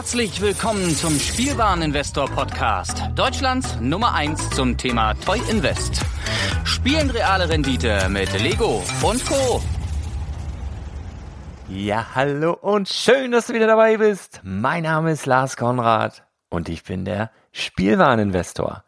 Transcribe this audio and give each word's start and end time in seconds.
Herzlich 0.00 0.40
willkommen 0.40 0.96
zum 0.96 1.20
Spielwareninvestor 1.20 2.24
Podcast, 2.30 3.02
Deutschlands 3.14 3.78
Nummer 3.82 4.14
1 4.14 4.48
zum 4.48 4.78
Thema 4.78 5.12
Toy 5.12 5.38
Invest. 5.50 6.00
Spielen 6.64 7.10
reale 7.10 7.50
Rendite 7.50 8.08
mit 8.08 8.32
Lego 8.40 8.82
und 9.02 9.22
Co. 9.26 9.60
Ja, 11.68 12.06
hallo 12.14 12.54
und 12.54 12.88
schön, 12.88 13.30
dass 13.30 13.48
du 13.48 13.52
wieder 13.52 13.66
dabei 13.66 13.98
bist. 13.98 14.40
Mein 14.42 14.84
Name 14.84 15.12
ist 15.12 15.26
Lars 15.26 15.58
Konrad 15.58 16.24
und 16.48 16.70
ich 16.70 16.82
bin 16.82 17.04
der 17.04 17.30
Spielwareninvestor. 17.52 18.84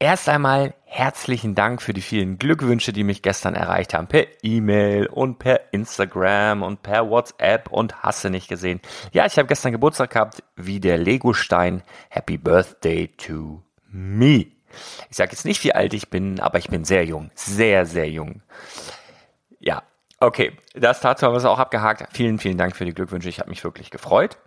Erst 0.00 0.28
einmal 0.28 0.74
herzlichen 0.96 1.54
Dank 1.54 1.82
für 1.82 1.92
die 1.92 2.00
vielen 2.00 2.38
Glückwünsche, 2.38 2.92
die 2.92 3.04
mich 3.04 3.20
gestern 3.20 3.54
erreicht 3.54 3.92
haben. 3.92 4.06
Per 4.06 4.26
E-Mail 4.42 5.06
und 5.06 5.38
per 5.38 5.72
Instagram 5.74 6.62
und 6.62 6.82
per 6.82 7.10
WhatsApp 7.10 7.70
und 7.70 8.02
hasse 8.02 8.30
nicht 8.30 8.48
gesehen. 8.48 8.80
Ja, 9.12 9.26
ich 9.26 9.36
habe 9.36 9.46
gestern 9.46 9.72
Geburtstag 9.72 10.10
gehabt, 10.10 10.42
wie 10.56 10.80
der 10.80 10.96
Lego-Stein. 10.96 11.82
Happy 12.08 12.38
Birthday 12.38 13.08
to 13.08 13.62
me. 13.90 14.46
Ich 15.10 15.16
sage 15.16 15.32
jetzt 15.32 15.44
nicht, 15.44 15.62
wie 15.64 15.74
alt 15.74 15.92
ich 15.92 16.08
bin, 16.08 16.40
aber 16.40 16.58
ich 16.58 16.68
bin 16.68 16.84
sehr 16.84 17.04
jung. 17.04 17.30
Sehr, 17.34 17.84
sehr 17.84 18.08
jung. 18.08 18.40
Ja, 19.58 19.82
okay. 20.18 20.52
Das 20.74 21.00
dazu 21.00 21.26
haben 21.26 21.34
wir 21.34 21.38
es 21.38 21.44
auch 21.44 21.58
abgehakt. 21.58 22.08
Vielen, 22.16 22.38
vielen 22.38 22.56
Dank 22.56 22.74
für 22.74 22.86
die 22.86 22.94
Glückwünsche. 22.94 23.28
Ich 23.28 23.38
habe 23.38 23.50
mich 23.50 23.62
wirklich 23.64 23.90
gefreut. 23.90 24.38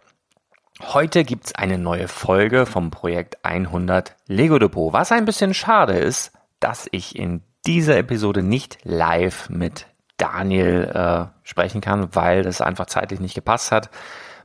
Heute 0.82 1.24
gibt's 1.26 1.54
eine 1.54 1.78
neue 1.78 2.08
Folge 2.08 2.66
vom 2.66 2.90
Projekt 2.90 3.46
100 3.46 4.16
Lego 4.26 4.58
Depot. 4.58 4.94
Was 4.94 5.12
ein 5.12 5.26
bisschen 5.26 5.54
schade 5.54 5.94
ist, 5.94 6.32
dass 6.60 6.88
ich 6.92 7.16
in 7.16 7.42
dieser 7.66 7.98
Episode 7.98 8.44
nicht 8.44 8.78
live 8.84 9.50
mit 9.50 9.88
Daniel 10.18 10.84
äh, 10.94 11.48
sprechen 11.48 11.82
kann, 11.82 12.14
weil 12.16 12.44
das 12.44 12.62
einfach 12.62 12.88
zeitlich 12.88 13.20
nicht 13.20 13.36
gepasst 13.36 13.72
hat. 13.72 13.90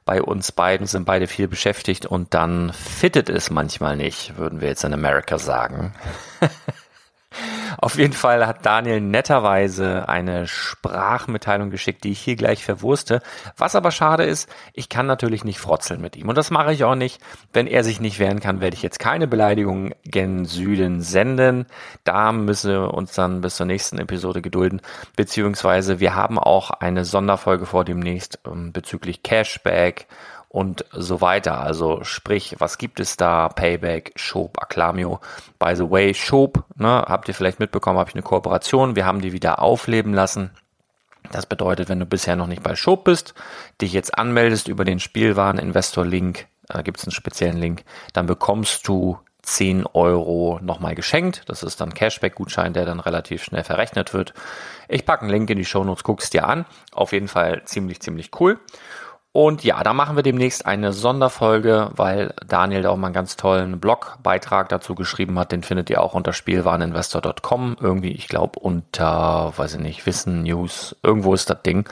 Bei 0.04 0.23
uns 0.23 0.52
beiden 0.52 0.87
sind 0.87 1.06
beide 1.06 1.27
viel 1.27 1.48
beschäftigt 1.48 2.04
und 2.06 2.34
dann 2.34 2.73
fittet 2.73 3.30
es 3.30 3.50
manchmal 3.50 3.96
nicht, 3.96 4.37
würden 4.37 4.60
wir 4.60 4.68
jetzt 4.68 4.84
in 4.84 4.93
Amerika 4.93 5.38
sagen. 5.38 5.95
Auf 7.79 7.97
jeden 7.97 8.13
Fall 8.13 8.47
hat 8.47 8.65
Daniel 8.67 9.01
netterweise 9.01 10.09
eine 10.09 10.47
Sprachmitteilung 10.47 11.71
geschickt, 11.71 12.05
die 12.05 12.13
ich 12.13 12.21
hier 12.21 12.37
gleich 12.37 12.65
verwurste. 12.65 13.23
Was 13.57 13.75
aber 13.75 13.91
schade 13.91 14.25
ist, 14.25 14.49
ich 14.73 14.89
kann 14.89 15.07
natürlich 15.07 15.45
nicht 15.45 15.59
frotzeln 15.59 16.01
mit 16.01 16.17
ihm. 16.17 16.29
Und 16.29 16.37
das 16.37 16.51
mache 16.51 16.73
ich 16.73 16.85
auch 16.85 16.95
nicht. 16.95 17.21
Wenn 17.52 17.67
er 17.67 17.85
sich 17.85 18.01
nicht 18.01 18.19
wehren 18.19 18.41
kann, 18.41 18.61
werde 18.61 18.77
ich 18.77 18.83
jetzt 18.83 18.99
keine 18.99 19.27
Beleidigungen 19.27 19.95
gen 20.05 20.45
Süden 20.45 21.01
senden. 21.01 21.67
Da 22.05 22.33
müssen 22.33 22.71
wir 22.71 22.95
uns 22.95 23.13
dann 23.13 23.41
bis 23.41 23.57
zur 23.57 23.67
nächsten 23.67 23.99
Episode 23.99 24.43
gedulden. 24.43 24.80
Beziehungsweise 25.17 26.01
wir 26.01 26.15
haben 26.15 26.39
auch 26.39 26.71
eine 26.71 27.05
Sonderfolge 27.05 27.67
vor 27.67 27.85
demnächst 27.85 28.39
ähm, 28.47 28.73
bezüglich 28.73 29.23
Cashback 29.23 30.07
und 30.55 30.85
so 30.93 31.21
weiter. 31.21 31.60
Also 31.60 32.05
sprich, 32.05 32.55
was 32.60 32.79
gibt 32.79 33.01
es 33.01 33.16
da? 33.16 33.49
Payback, 33.49 34.13
Shop, 34.15 34.63
Acclamio. 34.63 35.19
By 35.59 35.74
the 35.74 35.91
way, 35.91 36.15
Shop, 36.15 36.63
ne, 36.77 37.05
habt 37.09 37.27
ihr 37.27 37.35
vielleicht 37.35 37.59
mitbekommen, 37.59 37.99
habe 37.99 38.09
ich 38.09 38.15
eine 38.15 38.23
Kooperation. 38.23 38.95
Wir 38.95 39.05
haben 39.05 39.21
die 39.21 39.33
wieder 39.33 39.61
aufleben 39.61 40.15
lassen. 40.15 40.52
Das 41.33 41.46
bedeutet, 41.46 41.88
wenn 41.88 41.99
du 41.99 42.07
bisher 42.07 42.37
noch 42.37 42.46
nicht 42.46 42.63
bei 42.63 42.77
Shop 42.77 43.02
bist, 43.02 43.35
dich 43.80 43.93
jetzt 43.93 44.16
anmeldest 44.16 44.69
über 44.69 44.85
den 44.85 45.01
Spielwareninvestor-Link, 45.01 46.46
da 46.68 46.83
gibt 46.83 46.99
es 46.99 47.05
einen 47.05 47.13
speziellen 47.13 47.59
Link, 47.59 47.83
dann 48.13 48.27
bekommst 48.27 48.87
du 48.87 49.18
10 49.43 49.87
Euro 49.93 50.61
nochmal 50.63 50.95
geschenkt. 50.95 51.43
Das 51.46 51.65
ist 51.65 51.80
dann 51.80 51.95
Cashback-Gutschein, 51.95 52.74
der 52.74 52.87
dann 52.87 53.01
relativ 53.01 53.43
schnell 53.43 53.65
verrechnet 53.65 54.15
wird. 54.15 54.35
Ich 54.89 55.05
packe 55.05 55.23
einen 55.23 55.33
Link 55.33 55.51
in 55.51 55.59
die 55.59 55.65
Shownotes, 55.65 56.05
guck's 56.05 56.30
dir 56.30 56.46
an. 56.46 56.65
Auf 56.93 57.13
jeden 57.13 57.29
Fall 57.29 57.63
ziemlich, 57.65 58.01
ziemlich 58.01 58.30
cool. 58.39 58.61
Und 59.37 59.65
ja, 59.65 59.82
da 59.82 59.93
machen 59.95 60.15
wir 60.15 60.23
demnächst 60.23 60.65
eine 60.65 60.93
Sonderfolge, 60.93 61.90
weil 61.96 62.32
Daniel 62.46 62.82
da 62.82 62.90
auch 62.90 62.96
mal 62.96 63.09
einen 63.09 63.15
ganz 63.15 63.37
tollen 63.37 63.80
Blogbeitrag 63.80 64.69
dazu 64.69 64.94
geschrieben 64.94 65.37
hat. 65.41 65.50
Den 65.50 65.65
findet 65.65 65.91
ihr 65.91 66.00
auch 66.03 66.15
unter 66.15 66.32
spielwareninvestor.com. 66.32 67.78
Irgendwie, 67.81 68.12
ich 68.12 68.28
glaube, 68.28 68.60
unter, 68.60 69.53
weiß 69.56 69.75
ich 69.75 69.81
nicht, 69.81 70.06
Wissen, 70.06 70.45
News, 70.45 70.95
irgendwo 71.03 71.34
ist 71.34 71.50
das 71.50 71.62
Ding. 71.62 71.89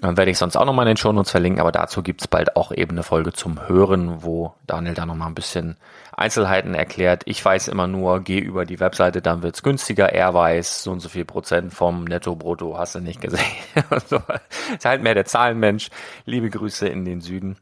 Dann 0.00 0.16
werde 0.16 0.30
ich 0.30 0.38
sonst 0.38 0.54
auch 0.54 0.64
nochmal 0.64 0.84
in 0.84 0.90
den 0.90 0.96
Shownotes 0.96 1.32
verlinken, 1.32 1.60
aber 1.60 1.72
dazu 1.72 2.04
gibt's 2.04 2.28
bald 2.28 2.54
auch 2.54 2.70
eben 2.70 2.92
eine 2.92 3.02
Folge 3.02 3.32
zum 3.32 3.66
Hören, 3.66 4.22
wo 4.22 4.54
Daniel 4.68 4.94
da 4.94 5.06
nochmal 5.06 5.26
ein 5.26 5.34
bisschen 5.34 5.78
Einzelheiten 6.16 6.74
erklärt. 6.74 7.22
Ich 7.26 7.44
weiß 7.44 7.68
immer 7.68 7.86
nur, 7.86 8.20
geh 8.20 8.38
über 8.38 8.64
die 8.64 8.80
Webseite, 8.80 9.20
dann 9.20 9.42
wird's 9.42 9.62
günstiger. 9.62 10.12
Er 10.12 10.32
weiß, 10.32 10.82
so 10.82 10.90
und 10.92 11.00
so 11.00 11.10
viel 11.10 11.26
Prozent 11.26 11.74
vom 11.74 12.04
Netto-Brutto 12.04 12.76
hast 12.78 12.94
du 12.94 13.00
nicht 13.00 13.20
gesehen. 13.20 13.44
Ist 14.74 14.84
halt 14.84 15.02
mehr 15.02 15.14
der 15.14 15.26
Zahlenmensch. 15.26 15.90
Liebe 16.24 16.48
Grüße 16.48 16.88
in 16.88 17.04
den 17.04 17.20
Süden. 17.20 17.58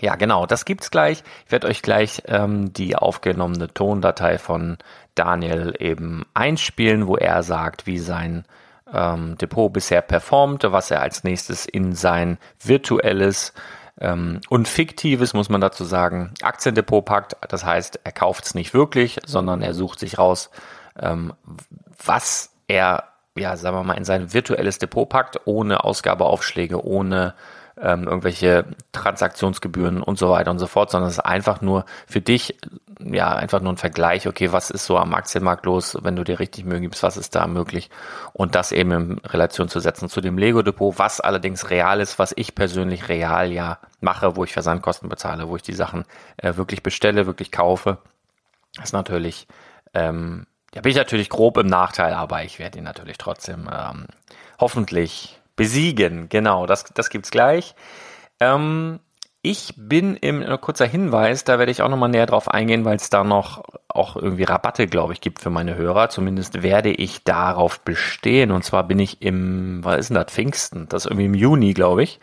Ja, 0.00 0.16
genau, 0.16 0.46
das 0.46 0.64
gibt's 0.64 0.90
gleich. 0.90 1.22
Ich 1.46 1.52
werde 1.52 1.68
euch 1.68 1.82
gleich 1.82 2.22
ähm, 2.26 2.72
die 2.72 2.96
aufgenommene 2.96 3.72
Tondatei 3.72 4.38
von 4.38 4.78
Daniel 5.14 5.74
eben 5.78 6.24
einspielen, 6.32 7.06
wo 7.06 7.16
er 7.16 7.42
sagt, 7.42 7.86
wie 7.86 7.98
sein 7.98 8.44
ähm, 8.92 9.36
Depot 9.36 9.72
bisher 9.72 10.02
performt, 10.02 10.64
was 10.64 10.90
er 10.90 11.02
als 11.02 11.24
nächstes 11.24 11.66
in 11.66 11.94
sein 11.94 12.38
virtuelles 12.58 13.52
und 13.98 14.68
fiktives, 14.68 15.34
muss 15.34 15.48
man 15.48 15.60
dazu 15.60 15.84
sagen, 15.84 16.32
Aktiendepot 16.42 17.04
packt. 17.04 17.36
Das 17.48 17.64
heißt, 17.64 18.00
er 18.04 18.12
kauft 18.12 18.46
es 18.46 18.54
nicht 18.54 18.74
wirklich, 18.74 19.20
sondern 19.26 19.62
er 19.62 19.74
sucht 19.74 19.98
sich 19.98 20.18
raus, 20.18 20.50
ähm, 20.98 21.34
was 22.04 22.50
er, 22.68 23.04
ja, 23.36 23.56
sagen 23.56 23.76
wir 23.76 23.84
mal, 23.84 23.94
in 23.94 24.04
sein 24.04 24.32
virtuelles 24.32 24.78
Depot 24.78 25.08
packt, 25.08 25.40
ohne 25.44 25.84
Ausgabeaufschläge, 25.84 26.84
ohne 26.84 27.34
ähm, 27.80 28.04
irgendwelche 28.04 28.64
Transaktionsgebühren 28.92 30.02
und 30.02 30.18
so 30.18 30.30
weiter 30.30 30.50
und 30.50 30.58
so 30.58 30.66
fort, 30.66 30.90
sondern 30.90 31.08
es 31.08 31.18
ist 31.18 31.24
einfach 31.24 31.60
nur 31.60 31.84
für 32.06 32.20
dich, 32.20 32.58
ja, 33.10 33.32
einfach 33.34 33.60
nur 33.60 33.72
ein 33.72 33.76
Vergleich, 33.78 34.28
okay, 34.28 34.52
was 34.52 34.70
ist 34.70 34.86
so 34.86 34.98
am 34.98 35.14
Aktienmarkt 35.14 35.66
los, 35.66 35.96
wenn 36.02 36.16
du 36.16 36.24
dir 36.24 36.38
richtig 36.38 36.64
Mühe 36.64 36.80
gibst, 36.80 37.02
was 37.02 37.16
ist 37.16 37.34
da 37.34 37.46
möglich 37.46 37.90
und 38.32 38.54
das 38.54 38.72
eben 38.72 38.92
in 38.92 39.18
Relation 39.18 39.68
zu 39.68 39.80
setzen 39.80 40.08
zu 40.08 40.20
dem 40.20 40.38
Lego-Depot, 40.38 40.98
was 40.98 41.20
allerdings 41.20 41.70
real 41.70 42.00
ist, 42.00 42.18
was 42.18 42.32
ich 42.36 42.54
persönlich 42.54 43.08
real 43.08 43.50
ja 43.52 43.78
mache, 44.00 44.36
wo 44.36 44.44
ich 44.44 44.52
Versandkosten 44.52 45.08
bezahle, 45.08 45.48
wo 45.48 45.56
ich 45.56 45.62
die 45.62 45.74
Sachen 45.74 46.04
äh, 46.36 46.56
wirklich 46.56 46.82
bestelle, 46.82 47.26
wirklich 47.26 47.52
kaufe, 47.52 47.98
ist 48.82 48.92
natürlich, 48.92 49.46
ähm, 49.94 50.46
ja, 50.74 50.80
bin 50.80 50.90
ich 50.90 50.96
natürlich 50.96 51.28
grob 51.28 51.58
im 51.58 51.66
Nachteil, 51.66 52.14
aber 52.14 52.44
ich 52.44 52.58
werde 52.58 52.78
ihn 52.78 52.84
natürlich 52.84 53.18
trotzdem 53.18 53.68
ähm, 53.72 54.06
hoffentlich 54.58 55.38
Besiegen, 55.54 56.28
genau, 56.28 56.66
das, 56.66 56.84
das 56.94 57.10
gibt's 57.10 57.30
gleich. 57.30 57.74
Ähm, 58.40 59.00
ich 59.42 59.74
bin 59.76 60.14
im 60.16 60.40
äh, 60.40 60.56
kurzer 60.56 60.86
Hinweis, 60.86 61.42
da 61.42 61.58
werde 61.58 61.72
ich 61.72 61.82
auch 61.82 61.88
nochmal 61.88 62.08
näher 62.08 62.26
drauf 62.26 62.48
eingehen, 62.48 62.84
weil 62.84 62.96
es 62.96 63.10
da 63.10 63.24
noch 63.24 63.64
auch 63.88 64.14
irgendwie 64.14 64.44
Rabatte, 64.44 64.86
glaube 64.86 65.12
ich, 65.12 65.20
gibt 65.20 65.40
für 65.40 65.50
meine 65.50 65.74
Hörer. 65.74 66.08
Zumindest 66.08 66.62
werde 66.62 66.90
ich 66.90 67.24
darauf 67.24 67.80
bestehen. 67.80 68.52
Und 68.52 68.62
zwar 68.62 68.84
bin 68.84 69.00
ich 69.00 69.20
im, 69.20 69.80
was 69.82 69.98
ist 69.98 70.08
denn 70.10 70.14
das, 70.14 70.32
Pfingsten? 70.32 70.88
Das 70.88 71.04
ist 71.04 71.10
irgendwie 71.10 71.26
im 71.26 71.34
Juni, 71.34 71.74
glaube 71.74 72.04
ich. 72.04 72.20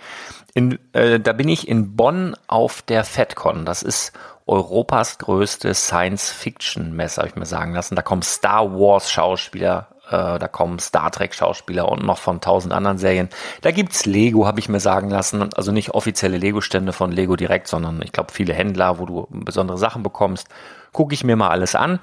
In, 0.53 0.79
äh, 0.93 1.19
da 1.19 1.33
bin 1.33 1.49
ich 1.49 1.67
in 1.67 1.97
Bonn 1.97 2.35
auf 2.47 2.81
der 2.81 3.03
FedCon. 3.03 3.65
Das 3.65 3.83
ist 3.83 4.13
Europas 4.47 5.17
größte 5.17 5.73
Science-Fiction-Messe, 5.73 7.17
habe 7.17 7.27
ich 7.27 7.35
mir 7.35 7.45
sagen 7.45 7.73
lassen. 7.73 7.95
Da 7.95 8.01
kommen 8.01 8.21
Star 8.21 8.71
Wars-Schauspieler 8.71 9.89
da 10.09 10.47
kommen 10.47 10.79
Star 10.79 11.11
Trek 11.11 11.33
Schauspieler 11.33 11.89
und 11.89 12.03
noch 12.03 12.17
von 12.17 12.41
tausend 12.41 12.73
anderen 12.73 12.97
Serien. 12.97 13.29
Da 13.61 13.71
gibt's 13.71 14.05
Lego, 14.05 14.45
habe 14.45 14.59
ich 14.59 14.69
mir 14.69 14.79
sagen 14.79 15.09
lassen. 15.09 15.53
Also 15.53 15.71
nicht 15.71 15.91
offizielle 15.91 16.37
Lego-Stände 16.37 16.93
von 16.93 17.11
Lego 17.11 17.35
direkt, 17.35 17.67
sondern 17.67 18.01
ich 18.03 18.11
glaube 18.11 18.33
viele 18.33 18.53
Händler, 18.53 18.99
wo 18.99 19.05
du 19.05 19.27
besondere 19.29 19.77
Sachen 19.77 20.03
bekommst. 20.03 20.47
Gucke 20.91 21.13
ich 21.13 21.23
mir 21.23 21.35
mal 21.35 21.49
alles 21.49 21.75
an. 21.75 21.99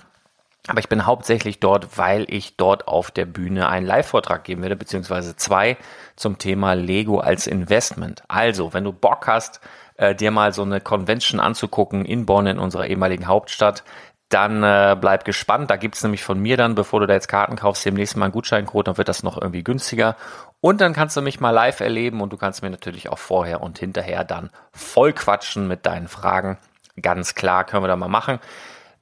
Aber 0.69 0.81
ich 0.81 0.89
bin 0.89 1.07
hauptsächlich 1.07 1.61
dort, 1.61 1.97
weil 1.97 2.27
ich 2.29 2.57
dort 2.57 2.89
auf 2.89 3.13
der 3.13 3.25
Bühne 3.25 3.69
einen 3.69 3.87
Live-Vortrag 3.87 4.43
geben 4.43 4.63
werde, 4.63 4.75
beziehungsweise 4.75 5.37
zwei 5.37 5.77
zum 6.17 6.39
Thema 6.39 6.73
Lego 6.73 7.19
als 7.19 7.47
Investment. 7.47 8.25
Also, 8.27 8.73
wenn 8.75 8.83
du 8.83 8.93
Bock 8.93 9.29
hast, 9.29 9.61
äh, 9.97 10.15
dir 10.15 10.33
mal 10.33 10.53
so 10.53 10.63
eine 10.63 10.81
Convention 10.81 11.39
anzugucken 11.39 12.05
in 12.05 12.27
Bonn, 12.27 12.47
in 12.49 12.59
unserer 12.59 12.87
ehemaligen 12.87 13.29
Hauptstadt, 13.29 13.85
dann 14.29 14.63
äh, 14.63 14.97
bleib 15.01 15.25
gespannt. 15.25 15.71
Da 15.71 15.77
gibt's 15.77 16.03
nämlich 16.03 16.25
von 16.25 16.39
mir 16.39 16.57
dann, 16.57 16.75
bevor 16.75 17.01
du 17.01 17.07
da 17.07 17.15
jetzt 17.15 17.29
Karten 17.29 17.57
kaufst, 17.57 17.85
demnächst 17.85 18.17
mal 18.17 18.27
einen 18.27 18.33
Gutscheincode, 18.33 18.89
dann 18.89 18.99
wird 18.99 19.09
das 19.09 19.23
noch 19.23 19.41
irgendwie 19.41 19.63
günstiger. 19.63 20.17
Und 20.61 20.81
dann 20.81 20.93
kannst 20.93 21.17
du 21.17 21.23
mich 21.23 21.41
mal 21.41 21.51
live 21.51 21.81
erleben 21.81 22.21
und 22.21 22.33
du 22.33 22.37
kannst 22.37 22.63
mir 22.63 22.71
natürlich 22.71 23.09
auch 23.09 23.19
vorher 23.19 23.61
und 23.61 23.79
hinterher 23.79 24.25
dann 24.25 24.51
voll 24.73 25.13
quatschen 25.13 25.69
mit 25.69 25.87
deinen 25.87 26.09
Fragen. 26.09 26.59
Ganz 27.01 27.35
klar, 27.35 27.65
können 27.65 27.85
wir 27.85 27.89
da 27.89 27.97
mal 27.97 28.09
machen. 28.09 28.41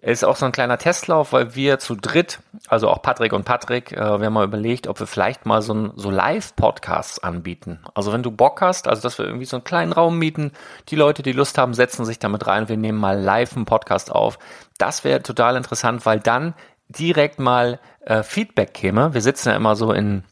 Ist 0.05 0.23
auch 0.23 0.37
so 0.37 0.45
ein 0.45 0.53
kleiner 0.53 0.77
Testlauf, 0.77 1.33
weil 1.33 1.55
wir 1.55 1.79
zu 1.79 1.95
dritt, 1.95 2.41
also 2.69 2.91
auch 2.91 3.01
Patrick 3.01 3.33
und 3.33 3.45
Patrick, 3.45 3.93
äh, 3.93 3.97
wir 3.97 4.27
haben 4.27 4.35
mal 4.35 4.45
überlegt, 4.45 4.87
ob 4.87 5.01
wir 5.01 5.07
vielleicht 5.07 5.47
mal 5.47 5.63
so, 5.63 5.73
ein, 5.73 5.93
so 5.97 6.11
Live-Podcasts 6.11 7.21
anbieten. 7.21 7.81
Also 7.95 8.13
wenn 8.13 8.23
du 8.23 8.31
Bock 8.31 8.61
hast, 8.61 8.87
also 8.87 9.01
dass 9.01 9.17
wir 9.17 9.25
irgendwie 9.25 9.47
so 9.47 9.57
einen 9.57 9.65
kleinen 9.65 9.93
Raum 9.93 10.19
mieten, 10.19 10.53
die 10.91 10.97
Leute, 10.97 11.23
die 11.23 11.33
Lust 11.33 11.57
haben, 11.57 11.73
setzen 11.73 12.05
sich 12.05 12.19
damit 12.19 12.47
rein, 12.47 12.69
wir 12.69 12.77
nehmen 12.77 12.99
mal 12.99 13.19
live 13.19 13.57
einen 13.57 13.65
Podcast 13.65 14.13
auf. 14.13 14.39
Das 14.77 15.05
wäre 15.05 15.23
total 15.23 15.57
interessant, 15.57 16.05
weil 16.05 16.21
dann 16.21 16.53
direkt 16.91 17.39
mal 17.39 17.81
äh, 18.01 18.23
Feedback 18.23 18.75
käme. 18.75 19.15
Wir 19.15 19.23
sitzen 19.23 19.49
ja 19.49 19.57
immer 19.57 19.75
so 19.75 19.91
in, 19.91 20.25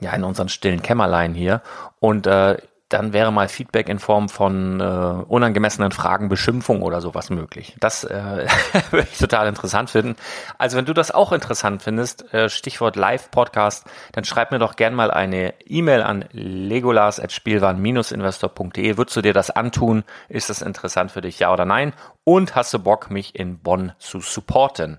ja, 0.00 0.12
in 0.12 0.22
unseren 0.22 0.48
stillen 0.48 0.80
Kämmerlein 0.80 1.34
hier 1.34 1.60
und 1.98 2.28
äh, 2.28 2.56
dann 2.92 3.12
wäre 3.12 3.32
mal 3.32 3.48
Feedback 3.48 3.88
in 3.88 3.98
Form 3.98 4.28
von 4.28 4.78
äh, 4.80 4.84
unangemessenen 4.84 5.90
Fragen, 5.92 6.28
Beschimpfung 6.28 6.82
oder 6.82 7.00
sowas 7.00 7.30
möglich. 7.30 7.74
Das 7.80 8.04
äh, 8.04 8.46
würde 8.90 9.08
ich 9.10 9.18
total 9.18 9.48
interessant 9.48 9.88
finden. 9.90 10.14
Also 10.58 10.76
wenn 10.76 10.84
du 10.84 10.92
das 10.92 11.10
auch 11.10 11.32
interessant 11.32 11.82
findest, 11.82 12.32
äh, 12.34 12.48
Stichwort 12.48 12.94
Live-Podcast, 12.96 13.86
dann 14.12 14.24
schreib 14.24 14.52
mir 14.52 14.58
doch 14.58 14.76
gern 14.76 14.94
mal 14.94 15.10
eine 15.10 15.54
E-Mail 15.66 16.02
an 16.02 16.26
legolas.spielwaren-investor.de. 16.32 18.96
Würdest 18.96 19.16
du 19.16 19.22
dir 19.22 19.32
das 19.32 19.50
antun? 19.50 20.04
Ist 20.28 20.50
das 20.50 20.62
interessant 20.62 21.10
für 21.10 21.20
dich, 21.20 21.38
ja 21.38 21.52
oder 21.52 21.64
nein? 21.64 21.92
Und 22.24 22.54
hast 22.54 22.72
du 22.74 22.78
Bock, 22.78 23.10
mich 23.10 23.34
in 23.34 23.58
Bonn 23.58 23.92
zu 23.98 24.20
supporten? 24.20 24.98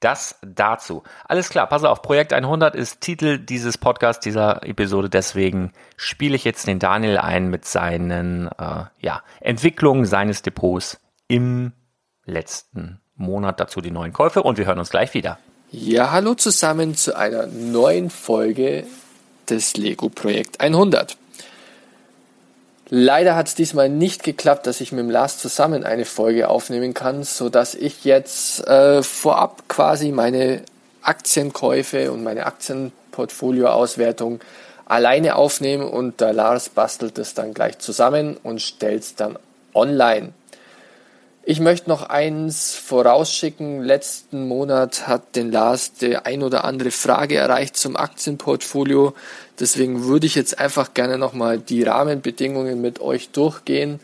Das 0.00 0.38
dazu. 0.42 1.02
Alles 1.24 1.48
klar, 1.48 1.66
pass 1.68 1.82
auf, 1.82 2.02
Projekt 2.02 2.34
100 2.34 2.74
ist 2.74 3.00
Titel 3.00 3.38
dieses 3.38 3.78
Podcasts, 3.78 4.22
dieser 4.22 4.62
Episode. 4.62 5.08
Deswegen 5.08 5.72
spiele 5.96 6.36
ich 6.36 6.44
jetzt 6.44 6.66
den 6.66 6.78
Daniel 6.78 7.16
ein 7.16 7.48
mit 7.48 7.64
seinen 7.64 8.48
äh, 8.58 8.84
ja, 9.00 9.22
Entwicklungen 9.40 10.04
seines 10.04 10.42
Depots 10.42 11.00
im 11.28 11.72
letzten 12.26 13.00
Monat. 13.14 13.58
Dazu 13.58 13.80
die 13.80 13.90
neuen 13.90 14.12
Käufe 14.12 14.42
und 14.42 14.58
wir 14.58 14.66
hören 14.66 14.78
uns 14.78 14.90
gleich 14.90 15.14
wieder. 15.14 15.38
Ja, 15.70 16.10
hallo 16.10 16.34
zusammen 16.34 16.94
zu 16.94 17.16
einer 17.16 17.46
neuen 17.46 18.10
Folge 18.10 18.86
des 19.48 19.76
Lego 19.76 20.10
Projekt 20.10 20.60
100. 20.60 21.16
Leider 22.88 23.34
hat 23.34 23.48
es 23.48 23.56
diesmal 23.56 23.88
nicht 23.88 24.22
geklappt, 24.22 24.68
dass 24.68 24.80
ich 24.80 24.92
mit 24.92 25.00
dem 25.00 25.10
Lars 25.10 25.38
zusammen 25.38 25.82
eine 25.84 26.04
Folge 26.04 26.48
aufnehmen 26.48 26.94
kann, 26.94 27.24
so 27.24 27.48
dass 27.48 27.74
ich 27.74 28.04
jetzt 28.04 28.64
äh, 28.68 29.02
vorab 29.02 29.68
quasi 29.68 30.12
meine 30.12 30.62
Aktienkäufe 31.02 32.12
und 32.12 32.22
meine 32.22 32.46
Aktienportfolioauswertung 32.46 34.40
alleine 34.84 35.34
aufnehme 35.34 35.86
und 35.86 36.20
der 36.20 36.32
Lars 36.32 36.68
bastelt 36.68 37.18
es 37.18 37.34
dann 37.34 37.54
gleich 37.54 37.78
zusammen 37.78 38.36
und 38.42 38.62
stellt 38.62 39.02
es 39.02 39.16
dann 39.16 39.36
online. 39.74 40.32
Ich 41.48 41.60
möchte 41.60 41.88
noch 41.88 42.02
eins 42.02 42.74
vorausschicken. 42.74 43.80
Letzten 43.80 44.48
Monat 44.48 45.06
hat 45.06 45.36
den 45.36 45.52
Lars 45.52 45.92
die 45.92 46.16
ein 46.16 46.42
oder 46.42 46.64
andere 46.64 46.90
Frage 46.90 47.36
erreicht 47.36 47.76
zum 47.76 47.96
Aktienportfolio. 47.96 49.14
Deswegen 49.60 50.06
würde 50.06 50.26
ich 50.26 50.34
jetzt 50.34 50.58
einfach 50.58 50.92
gerne 50.92 51.18
nochmal 51.18 51.60
die 51.60 51.84
Rahmenbedingungen 51.84 52.80
mit 52.80 53.00
euch 53.00 53.30
durchgehen. 53.30 54.00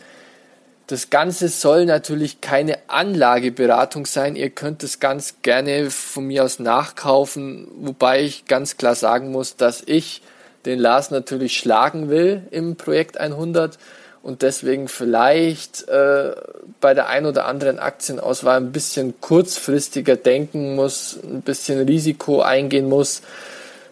Das 0.86 1.10
Ganze 1.10 1.48
soll 1.48 1.84
natürlich 1.84 2.40
keine 2.40 2.78
Anlageberatung 2.86 4.06
sein. 4.06 4.36
Ihr 4.36 4.50
könnt 4.50 4.84
es 4.84 5.00
ganz 5.00 5.42
gerne 5.42 5.90
von 5.90 6.28
mir 6.28 6.44
aus 6.44 6.60
nachkaufen, 6.60 7.66
wobei 7.74 8.22
ich 8.22 8.44
ganz 8.44 8.76
klar 8.76 8.94
sagen 8.94 9.32
muss, 9.32 9.56
dass 9.56 9.82
ich 9.84 10.22
den 10.64 10.78
Lars 10.78 11.10
natürlich 11.10 11.56
schlagen 11.56 12.08
will 12.08 12.46
im 12.52 12.76
Projekt 12.76 13.18
100 13.18 13.78
und 14.22 14.42
deswegen 14.42 14.86
vielleicht 14.88 15.88
äh, 15.88 16.32
bei 16.80 16.94
der 16.94 17.08
ein 17.08 17.26
oder 17.26 17.46
anderen 17.46 17.78
Aktienauswahl 17.78 18.58
ein 18.58 18.72
bisschen 18.72 19.14
kurzfristiger 19.20 20.16
denken 20.16 20.76
muss, 20.76 21.18
ein 21.24 21.42
bisschen 21.42 21.80
Risiko 21.86 22.40
eingehen 22.40 22.88
muss, 22.88 23.22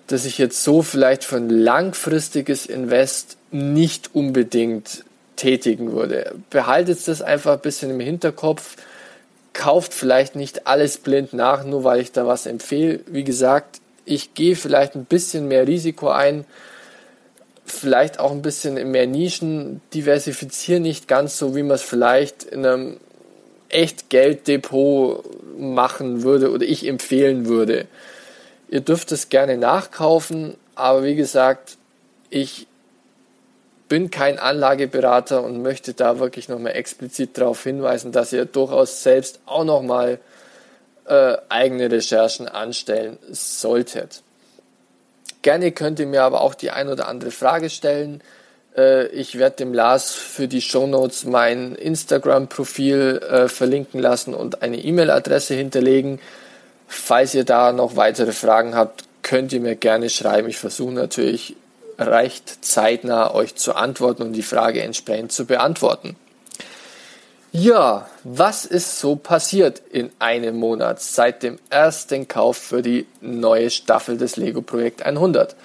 dass 0.06 0.24
ich 0.24 0.38
jetzt 0.38 0.62
so 0.62 0.82
vielleicht 0.82 1.24
für 1.24 1.36
ein 1.36 1.50
langfristiges 1.50 2.66
Invest 2.66 3.36
nicht 3.50 4.14
unbedingt 4.14 5.04
tätigen 5.34 5.92
würde. 5.92 6.34
Behaltet 6.50 7.06
das 7.08 7.22
einfach 7.22 7.54
ein 7.54 7.60
bisschen 7.60 7.90
im 7.90 8.00
Hinterkopf, 8.00 8.76
kauft 9.52 9.94
vielleicht 9.94 10.36
nicht 10.36 10.66
alles 10.68 10.98
blind 10.98 11.32
nach, 11.32 11.64
nur 11.64 11.82
weil 11.82 12.00
ich 12.00 12.12
da 12.12 12.26
was 12.26 12.46
empfehle. 12.46 13.00
Wie 13.06 13.24
gesagt, 13.24 13.80
ich 14.04 14.34
gehe 14.34 14.54
vielleicht 14.54 14.94
ein 14.94 15.06
bisschen 15.06 15.48
mehr 15.48 15.66
Risiko 15.66 16.08
ein, 16.10 16.44
vielleicht 17.70 18.18
auch 18.18 18.30
ein 18.30 18.42
bisschen 18.42 18.90
mehr 18.90 19.06
Nischen, 19.06 19.80
diversifizieren 19.94 20.82
nicht 20.82 21.08
ganz 21.08 21.38
so, 21.38 21.54
wie 21.54 21.62
man 21.62 21.76
es 21.76 21.82
vielleicht 21.82 22.44
in 22.44 22.64
einem 22.66 22.96
echt 23.68 24.10
Gelddepot 24.10 25.24
machen 25.58 26.22
würde 26.22 26.50
oder 26.50 26.64
ich 26.64 26.86
empfehlen 26.86 27.46
würde. 27.46 27.86
Ihr 28.68 28.80
dürft 28.80 29.12
es 29.12 29.28
gerne 29.28 29.56
nachkaufen, 29.56 30.56
aber 30.74 31.04
wie 31.04 31.14
gesagt, 31.14 31.76
ich 32.30 32.66
bin 33.88 34.10
kein 34.10 34.38
Anlageberater 34.38 35.42
und 35.42 35.62
möchte 35.62 35.94
da 35.94 36.20
wirklich 36.20 36.48
nochmal 36.48 36.76
explizit 36.76 37.36
darauf 37.36 37.62
hinweisen, 37.64 38.12
dass 38.12 38.32
ihr 38.32 38.44
durchaus 38.44 39.02
selbst 39.02 39.40
auch 39.46 39.64
nochmal 39.64 40.20
äh, 41.06 41.36
eigene 41.48 41.90
Recherchen 41.90 42.46
anstellen 42.46 43.18
solltet. 43.30 44.22
Gerne 45.42 45.72
könnt 45.72 45.98
ihr 45.98 46.06
mir 46.06 46.22
aber 46.22 46.42
auch 46.42 46.54
die 46.54 46.70
ein 46.70 46.88
oder 46.88 47.08
andere 47.08 47.30
Frage 47.30 47.70
stellen. 47.70 48.22
Äh, 48.76 49.06
ich 49.08 49.38
werde 49.38 49.56
dem 49.56 49.72
Lars 49.72 50.12
für 50.12 50.48
die 50.48 50.60
Show 50.60 50.86
Notes 50.86 51.24
mein 51.24 51.74
Instagram-Profil 51.74 53.22
äh, 53.28 53.48
verlinken 53.48 54.00
lassen 54.00 54.34
und 54.34 54.62
eine 54.62 54.78
E-Mail-Adresse 54.78 55.54
hinterlegen. 55.54 56.20
Falls 56.86 57.34
ihr 57.34 57.44
da 57.44 57.72
noch 57.72 57.96
weitere 57.96 58.32
Fragen 58.32 58.74
habt, 58.74 59.04
könnt 59.22 59.52
ihr 59.52 59.60
mir 59.60 59.76
gerne 59.76 60.10
schreiben. 60.10 60.48
Ich 60.48 60.58
versuche 60.58 60.92
natürlich 60.92 61.56
recht 61.98 62.64
zeitnah 62.64 63.34
euch 63.34 63.54
zu 63.54 63.74
antworten 63.74 64.22
und 64.22 64.32
die 64.32 64.42
Frage 64.42 64.82
entsprechend 64.82 65.32
zu 65.32 65.44
beantworten. 65.44 66.16
Ja, 67.52 68.08
was 68.22 68.64
ist 68.64 69.00
so 69.00 69.16
passiert 69.16 69.82
in 69.90 70.10
einem 70.20 70.56
Monat 70.56 71.02
seit 71.02 71.42
dem 71.42 71.58
ersten 71.68 72.28
Kauf 72.28 72.56
für 72.56 72.80
die 72.80 73.06
neue 73.20 73.70
Staffel 73.70 74.16
des 74.16 74.36
Lego 74.36 74.62
Projekt 74.62 75.02
100? 75.02 75.56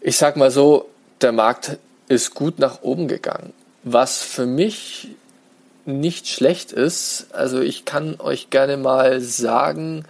Ich 0.00 0.16
sag 0.16 0.36
mal 0.36 0.52
so, 0.52 0.88
der 1.20 1.32
Markt 1.32 1.78
ist 2.06 2.34
gut 2.34 2.60
nach 2.60 2.82
oben 2.82 3.08
gegangen. 3.08 3.52
Was 3.82 4.22
für 4.22 4.46
mich 4.46 5.08
nicht 5.84 6.28
schlecht 6.28 6.70
ist, 6.70 7.26
also 7.32 7.60
ich 7.60 7.84
kann 7.84 8.20
euch 8.20 8.50
gerne 8.50 8.76
mal 8.76 9.20
sagen, 9.20 10.04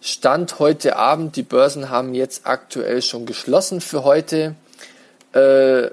Stand 0.00 0.60
heute 0.60 0.94
Abend, 0.96 1.34
die 1.34 1.42
Börsen 1.42 1.90
haben 1.90 2.14
jetzt 2.14 2.46
aktuell 2.46 3.02
schon 3.02 3.26
geschlossen 3.26 3.80
für 3.80 4.04
heute. 4.04 4.54
Äh, 5.32 5.90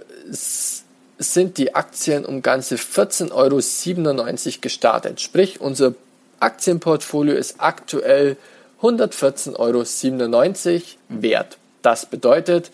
sind 1.20 1.58
die 1.58 1.76
Aktien 1.76 2.26
um 2.26 2.42
ganze 2.42 2.78
14,97 2.78 3.32
Euro 3.34 3.62
gestartet. 4.62 5.22
Sprich, 5.22 5.62
unser 5.62 5.94
Aktienportfolio 6.40 7.36
ist 7.36 7.58
aktuell 7.60 8.38
114,97 8.82 9.60
Euro 9.60 9.84
wert. 11.10 11.58
Das 11.82 12.06
bedeutet 12.06 12.72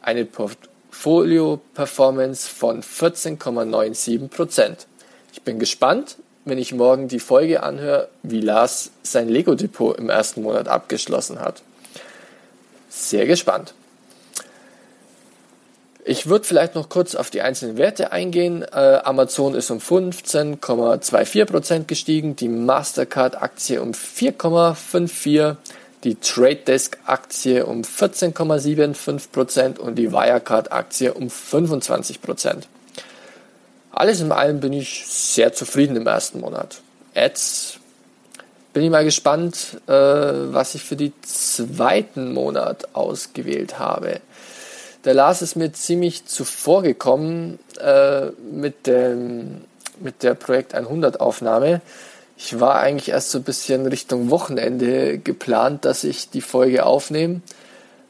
eine 0.00 0.24
Portfolio-Performance 0.24 2.48
von 2.48 2.82
14,97 2.82 4.28
Prozent. 4.28 4.86
Ich 5.32 5.42
bin 5.42 5.58
gespannt, 5.58 6.14
wenn 6.44 6.58
ich 6.58 6.72
morgen 6.72 7.08
die 7.08 7.18
Folge 7.18 7.64
anhöre, 7.64 8.08
wie 8.22 8.40
Lars 8.40 8.92
sein 9.02 9.28
Lego-Depot 9.28 9.98
im 9.98 10.08
ersten 10.08 10.42
Monat 10.42 10.68
abgeschlossen 10.68 11.40
hat. 11.40 11.62
Sehr 12.88 13.26
gespannt. 13.26 13.74
Ich 16.04 16.28
würde 16.28 16.44
vielleicht 16.44 16.74
noch 16.74 16.88
kurz 16.88 17.14
auf 17.14 17.30
die 17.30 17.42
einzelnen 17.42 17.76
Werte 17.76 18.10
eingehen. 18.12 18.62
Äh, 18.62 19.00
Amazon 19.04 19.54
ist 19.54 19.70
um 19.70 19.78
15,24% 19.78 21.84
gestiegen, 21.84 22.34
die 22.36 22.48
Mastercard-Aktie 22.48 23.82
um 23.82 23.92
4,54%, 23.92 25.56
die 26.04 26.14
Trade 26.14 26.56
Desk-Aktie 26.56 27.66
um 27.66 27.82
14,75% 27.82 29.78
und 29.78 29.96
die 29.96 30.12
Wirecard-Aktie 30.12 31.12
um 31.12 31.26
25%. 31.28 32.62
Alles 33.90 34.20
in 34.20 34.30
allem 34.30 34.60
bin 34.60 34.72
ich 34.72 35.06
sehr 35.08 35.52
zufrieden 35.52 35.96
im 35.96 36.06
ersten 36.06 36.38
Monat. 36.40 36.80
Jetzt 37.14 37.80
bin 38.72 38.84
ich 38.84 38.90
mal 38.90 39.04
gespannt, 39.04 39.80
äh, 39.88 39.92
was 39.92 40.76
ich 40.76 40.84
für 40.84 40.94
den 40.94 41.12
zweiten 41.22 42.32
Monat 42.32 42.94
ausgewählt 42.94 43.80
habe. 43.80 44.20
Der 45.04 45.14
Lars 45.14 45.42
ist 45.42 45.56
mir 45.56 45.72
ziemlich 45.72 46.26
zuvor 46.26 46.82
gekommen 46.82 47.58
äh, 47.80 48.26
mit, 48.52 48.86
dem, 48.86 49.62
mit 50.00 50.22
der 50.22 50.34
Projekt 50.34 50.74
100 50.74 51.20
Aufnahme. 51.20 51.80
Ich 52.36 52.60
war 52.60 52.76
eigentlich 52.76 53.10
erst 53.10 53.30
so 53.30 53.38
ein 53.38 53.44
bisschen 53.44 53.86
Richtung 53.86 54.30
Wochenende 54.30 55.18
geplant, 55.18 55.84
dass 55.84 56.04
ich 56.04 56.30
die 56.30 56.40
Folge 56.40 56.86
aufnehme, 56.86 57.40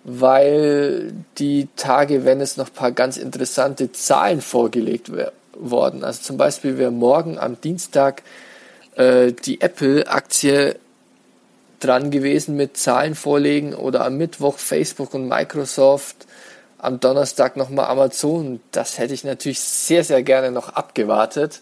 weil 0.04 1.12
die 1.38 1.68
Tage, 1.76 2.25
wenn 2.25 2.40
es 2.40 2.57
noch 2.57 2.68
ein 2.68 2.75
paar 2.75 2.92
ganz 2.92 3.16
interessante 3.16 3.92
Zahlen 3.92 4.40
vorgelegt 4.40 5.11
worden. 5.54 6.04
Also 6.04 6.23
zum 6.23 6.37
Beispiel 6.37 6.78
wäre 6.78 6.90
morgen 6.90 7.38
am 7.38 7.61
Dienstag 7.61 8.23
äh, 8.97 9.33
die 9.33 9.61
Apple-Aktie 9.61 10.76
dran 11.80 12.11
gewesen 12.11 12.57
mit 12.57 12.76
Zahlen 12.76 13.14
vorlegen 13.14 13.75
oder 13.75 14.04
am 14.04 14.16
Mittwoch 14.16 14.59
Facebook 14.59 15.14
und 15.14 15.28
Microsoft 15.28 16.27
am 16.78 17.00
Donnerstag 17.00 17.56
nochmal 17.56 17.87
Amazon. 17.87 18.61
Das 18.73 18.99
hätte 18.99 19.14
ich 19.14 19.25
natürlich 19.25 19.61
sehr, 19.61 20.04
sehr 20.04 20.23
gerne 20.23 20.50
noch 20.50 20.70
abgewartet, 20.70 21.61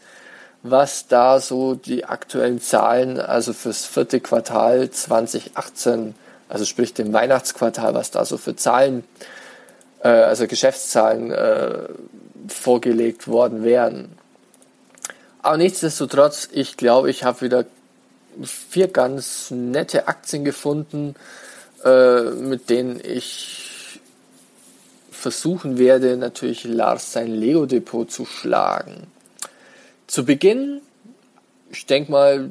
was 0.63 1.09
da 1.09 1.41
so 1.41 1.75
die 1.75 2.05
aktuellen 2.05 2.61
Zahlen, 2.61 3.19
also 3.21 3.53
fürs 3.53 3.87
vierte 3.87 4.21
Quartal 4.21 4.91
2018, 4.91 6.15
also 6.49 6.65
sprich 6.65 6.95
dem 6.95 7.13
Weihnachtsquartal, 7.13 7.95
was 7.95 8.11
da 8.11 8.25
so 8.25 8.37
für 8.37 8.57
Zahlen 8.57 9.05
äh, 10.01 10.09
also 10.09 10.47
Geschäftszahlen 10.47 11.33
äh, 11.33 11.89
vorgelegt 12.49 13.27
worden 13.27 13.65
wären. 13.65 14.13
Aber 15.43 15.57
nichtsdestotrotz, 15.57 16.49
ich 16.53 16.77
glaube, 16.77 17.09
ich 17.11 17.25
habe 17.25 17.41
wieder 17.41 17.65
vier 18.43 18.89
ganz 18.89 19.51
nette 19.51 20.09
Aktien 20.09 20.45
gefunden, 20.45 21.15
äh, 21.85 22.23
mit 22.23 22.69
denen 22.69 23.01
ich 23.03 23.66
versuchen 25.17 25.79
werde, 25.79 26.17
natürlich 26.17 26.65
Lars 26.65 27.13
sein 27.13 27.33
Lego-Depot 27.33 28.11
zu 28.11 28.25
schlagen. 28.25 29.09
Zu 30.07 30.25
Beginn, 30.25 30.81
ich 31.71 31.87
denke 31.87 32.13
mal, 32.13 32.51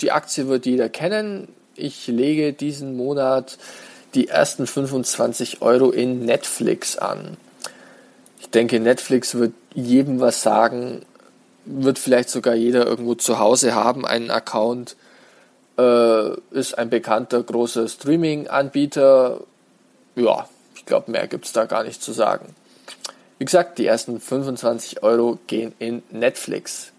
die 0.00 0.12
Aktie 0.12 0.48
wird 0.48 0.66
jeder 0.66 0.88
kennen. 0.88 1.48
Ich 1.74 2.06
lege 2.06 2.52
diesen 2.52 2.96
Monat 2.96 3.58
die 4.14 4.28
ersten 4.28 4.66
25 4.66 5.62
Euro 5.62 5.90
in 5.90 6.24
Netflix 6.24 6.96
an. 6.96 7.36
Ich 8.40 8.50
denke, 8.50 8.80
Netflix 8.80 9.34
wird 9.34 9.52
jedem 9.74 10.20
was 10.20 10.42
sagen, 10.42 11.02
wird 11.64 11.98
vielleicht 11.98 12.30
sogar 12.30 12.54
jeder 12.54 12.86
irgendwo 12.86 13.14
zu 13.14 13.38
Hause 13.38 13.74
haben, 13.74 14.06
einen 14.06 14.30
Account, 14.30 14.96
äh, 15.78 16.30
ist 16.50 16.78
ein 16.78 16.90
bekannter 16.90 17.42
großer 17.42 17.88
Streaming-Anbieter. 17.88 19.40
Ja, 20.14 20.48
ich 20.86 20.88
glaube, 20.88 21.10
mehr 21.10 21.26
gibt 21.26 21.46
es 21.46 21.52
da 21.52 21.64
gar 21.64 21.82
nicht 21.82 22.00
zu 22.00 22.12
sagen. 22.12 22.54
Wie 23.38 23.44
gesagt, 23.44 23.78
die 23.78 23.86
ersten 23.86 24.20
25 24.20 25.02
Euro 25.02 25.36
gehen 25.48 25.74
in 25.80 26.04
Netflix. 26.12 26.92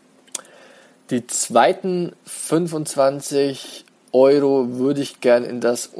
Die 1.09 1.25
zweiten 1.25 2.11
25 2.25 3.85
Euro 4.11 4.73
würde 4.73 4.99
ich 4.99 5.21
gern 5.21 5.45
in 5.45 5.61
das 5.61 5.91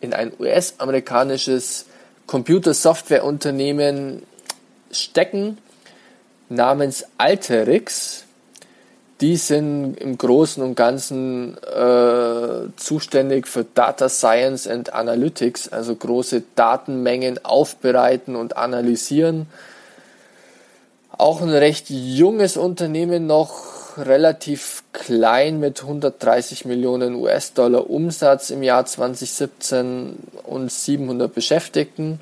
in 0.00 0.12
ein 0.12 0.32
US-amerikanisches 0.40 1.86
Computersoftwareunternehmen 2.26 4.24
stecken 4.90 5.58
namens 6.48 7.04
Alterix. 7.16 8.24
Die 9.20 9.36
sind 9.36 9.94
im 9.94 10.18
Großen 10.18 10.62
und 10.62 10.74
Ganzen 10.74 11.56
äh, 11.62 12.68
zuständig 12.76 13.48
für 13.48 13.64
Data 13.64 14.10
Science 14.10 14.66
and 14.66 14.92
Analytics, 14.92 15.68
also 15.68 15.94
große 15.94 16.42
Datenmengen 16.54 17.42
aufbereiten 17.42 18.36
und 18.36 18.58
analysieren. 18.58 19.46
Auch 21.16 21.40
ein 21.40 21.48
recht 21.48 21.88
junges 21.88 22.58
Unternehmen 22.58 23.26
noch, 23.26 23.96
relativ 23.96 24.82
klein 24.92 25.60
mit 25.60 25.80
130 25.80 26.66
Millionen 26.66 27.14
US-Dollar 27.14 27.88
Umsatz 27.88 28.50
im 28.50 28.62
Jahr 28.62 28.84
2017 28.84 30.16
und 30.44 30.70
700 30.70 31.32
Beschäftigten. 31.32 32.20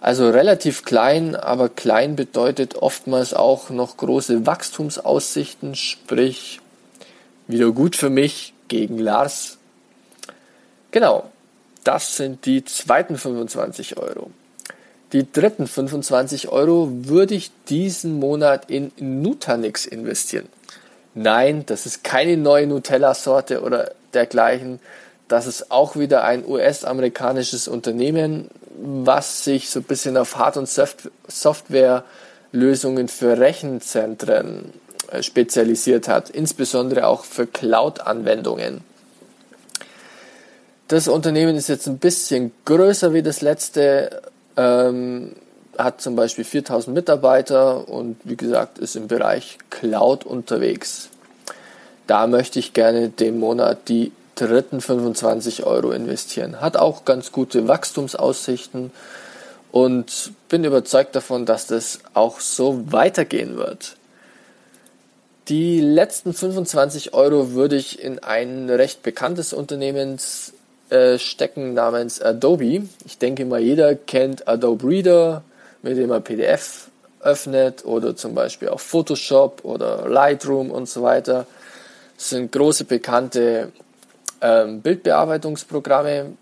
Also 0.00 0.30
relativ 0.30 0.84
klein, 0.84 1.36
aber 1.36 1.68
klein 1.68 2.16
bedeutet 2.16 2.76
oftmals 2.76 3.34
auch 3.34 3.68
noch 3.68 3.98
große 3.98 4.46
Wachstumsaussichten, 4.46 5.74
sprich 5.74 6.60
wieder 7.46 7.70
gut 7.72 7.96
für 7.96 8.08
mich 8.08 8.54
gegen 8.68 8.98
Lars. 8.98 9.58
Genau, 10.90 11.30
das 11.84 12.16
sind 12.16 12.46
die 12.46 12.64
zweiten 12.64 13.18
25 13.18 13.98
Euro. 13.98 14.30
Die 15.12 15.30
dritten 15.30 15.66
25 15.66 16.48
Euro 16.48 16.88
würde 16.90 17.34
ich 17.34 17.50
diesen 17.68 18.18
Monat 18.18 18.70
in 18.70 18.92
Nutanix 18.98 19.84
investieren. 19.84 20.46
Nein, 21.14 21.66
das 21.66 21.84
ist 21.86 22.04
keine 22.04 22.36
neue 22.36 22.68
Nutella-Sorte 22.68 23.62
oder 23.62 23.90
dergleichen. 24.14 24.78
Das 25.30 25.46
ist 25.46 25.70
auch 25.70 25.94
wieder 25.94 26.24
ein 26.24 26.44
US-amerikanisches 26.44 27.68
Unternehmen, 27.68 28.50
was 28.76 29.44
sich 29.44 29.70
so 29.70 29.78
ein 29.78 29.84
bisschen 29.84 30.16
auf 30.16 30.36
Hard- 30.36 30.56
und 30.56 30.68
Software-Lösungen 30.68 33.06
für 33.06 33.38
Rechenzentren 33.38 34.72
äh, 35.12 35.22
spezialisiert 35.22 36.08
hat, 36.08 36.30
insbesondere 36.30 37.06
auch 37.06 37.22
für 37.22 37.46
Cloud-Anwendungen. 37.46 38.80
Das 40.88 41.06
Unternehmen 41.06 41.54
ist 41.54 41.68
jetzt 41.68 41.86
ein 41.86 41.98
bisschen 41.98 42.50
größer 42.64 43.14
wie 43.14 43.22
das 43.22 43.40
letzte, 43.40 44.22
ähm, 44.56 45.36
hat 45.78 46.00
zum 46.00 46.16
Beispiel 46.16 46.42
4000 46.42 46.92
Mitarbeiter 46.92 47.88
und 47.88 48.16
wie 48.24 48.34
gesagt 48.34 48.80
ist 48.80 48.96
im 48.96 49.06
Bereich 49.06 49.58
Cloud 49.70 50.26
unterwegs. 50.26 51.08
Da 52.08 52.26
möchte 52.26 52.58
ich 52.58 52.72
gerne 52.72 53.10
den 53.10 53.38
Monat 53.38 53.88
die 53.88 54.10
dritten 54.46 54.80
25 54.80 55.64
Euro 55.64 55.92
investieren. 55.92 56.60
Hat 56.60 56.76
auch 56.76 57.04
ganz 57.04 57.32
gute 57.32 57.68
Wachstumsaussichten 57.68 58.92
und 59.72 60.32
bin 60.48 60.64
überzeugt 60.64 61.14
davon, 61.14 61.46
dass 61.46 61.66
das 61.66 62.00
auch 62.14 62.40
so 62.40 62.92
weitergehen 62.92 63.56
wird. 63.56 63.96
Die 65.48 65.80
letzten 65.80 66.32
25 66.32 67.14
Euro 67.14 67.52
würde 67.52 67.76
ich 67.76 68.02
in 68.02 68.20
ein 68.20 68.70
recht 68.70 69.02
bekanntes 69.02 69.52
Unternehmen 69.52 70.18
äh, 70.90 71.18
stecken 71.18 71.74
namens 71.74 72.20
Adobe. 72.20 72.82
Ich 73.04 73.18
denke 73.18 73.44
mal, 73.44 73.60
jeder 73.60 73.94
kennt 73.94 74.46
Adobe 74.46 74.86
Reader, 74.86 75.42
mit 75.82 75.96
dem 75.96 76.10
er 76.10 76.20
PDF 76.20 76.88
öffnet 77.20 77.84
oder 77.84 78.16
zum 78.16 78.34
Beispiel 78.34 78.68
auch 78.68 78.80
Photoshop 78.80 79.64
oder 79.64 80.08
Lightroom 80.08 80.70
und 80.70 80.88
so 80.88 81.02
weiter. 81.02 81.46
Das 82.16 82.30
sind 82.30 82.52
große 82.52 82.84
bekannte 82.84 83.72
ähm, 84.40 84.80
Bildbearbeitungsprogramme. 84.80 86.32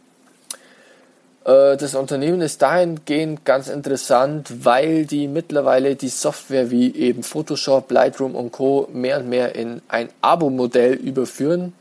Äh, 1.44 1.76
das 1.76 1.94
Unternehmen 1.94 2.40
ist 2.40 2.62
dahingehend 2.62 3.44
ganz 3.44 3.68
interessant, 3.68 4.64
weil 4.64 5.06
die 5.06 5.28
mittlerweile 5.28 5.96
die 5.96 6.08
Software 6.08 6.70
wie 6.70 6.94
eben 6.94 7.22
Photoshop, 7.22 7.90
Lightroom 7.90 8.34
und 8.34 8.52
Co. 8.52 8.88
mehr 8.92 9.18
und 9.18 9.28
mehr 9.28 9.54
in 9.54 9.82
ein 9.88 10.08
Abo-Modell 10.20 10.94
überführen. 10.94 11.72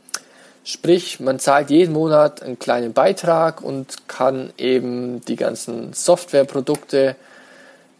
Sprich, 0.64 1.18
man 1.20 1.38
zahlt 1.38 1.70
jeden 1.70 1.94
Monat 1.94 2.42
einen 2.42 2.58
kleinen 2.58 2.92
Beitrag 2.92 3.62
und 3.62 4.08
kann 4.08 4.50
eben 4.58 5.24
die 5.24 5.36
ganzen 5.36 5.94
Softwareprodukte 5.94 7.16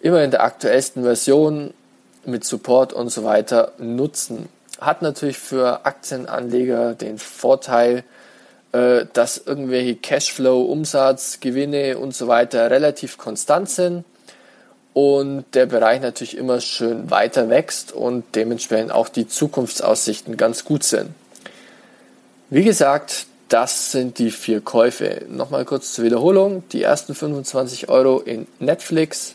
immer 0.00 0.22
in 0.22 0.30
der 0.30 0.42
aktuellsten 0.42 1.02
Version 1.02 1.72
mit 2.26 2.44
Support 2.44 2.92
und 2.92 3.08
so 3.08 3.24
weiter 3.24 3.72
nutzen 3.78 4.48
hat 4.80 5.02
natürlich 5.02 5.38
für 5.38 5.84
Aktienanleger 5.86 6.94
den 6.94 7.18
Vorteil, 7.18 8.04
äh, 8.72 9.06
dass 9.12 9.38
irgendwelche 9.38 9.96
Cashflow, 9.96 10.62
Umsatz, 10.62 11.40
Gewinne 11.40 11.98
und 11.98 12.14
so 12.14 12.28
weiter 12.28 12.70
relativ 12.70 13.18
konstant 13.18 13.70
sind 13.70 14.04
und 14.94 15.44
der 15.54 15.66
Bereich 15.66 16.00
natürlich 16.00 16.36
immer 16.36 16.60
schön 16.60 17.10
weiter 17.10 17.48
wächst 17.48 17.92
und 17.92 18.24
dementsprechend 18.34 18.92
auch 18.92 19.08
die 19.08 19.28
Zukunftsaussichten 19.28 20.36
ganz 20.36 20.64
gut 20.64 20.84
sind. 20.84 21.10
Wie 22.50 22.64
gesagt, 22.64 23.26
das 23.48 23.92
sind 23.92 24.18
die 24.18 24.30
vier 24.30 24.60
Käufe. 24.60 25.22
Nochmal 25.28 25.64
kurz 25.64 25.92
zur 25.92 26.04
Wiederholung. 26.04 26.64
Die 26.72 26.82
ersten 26.82 27.14
25 27.14 27.88
Euro 27.88 28.18
in 28.18 28.46
Netflix, 28.58 29.34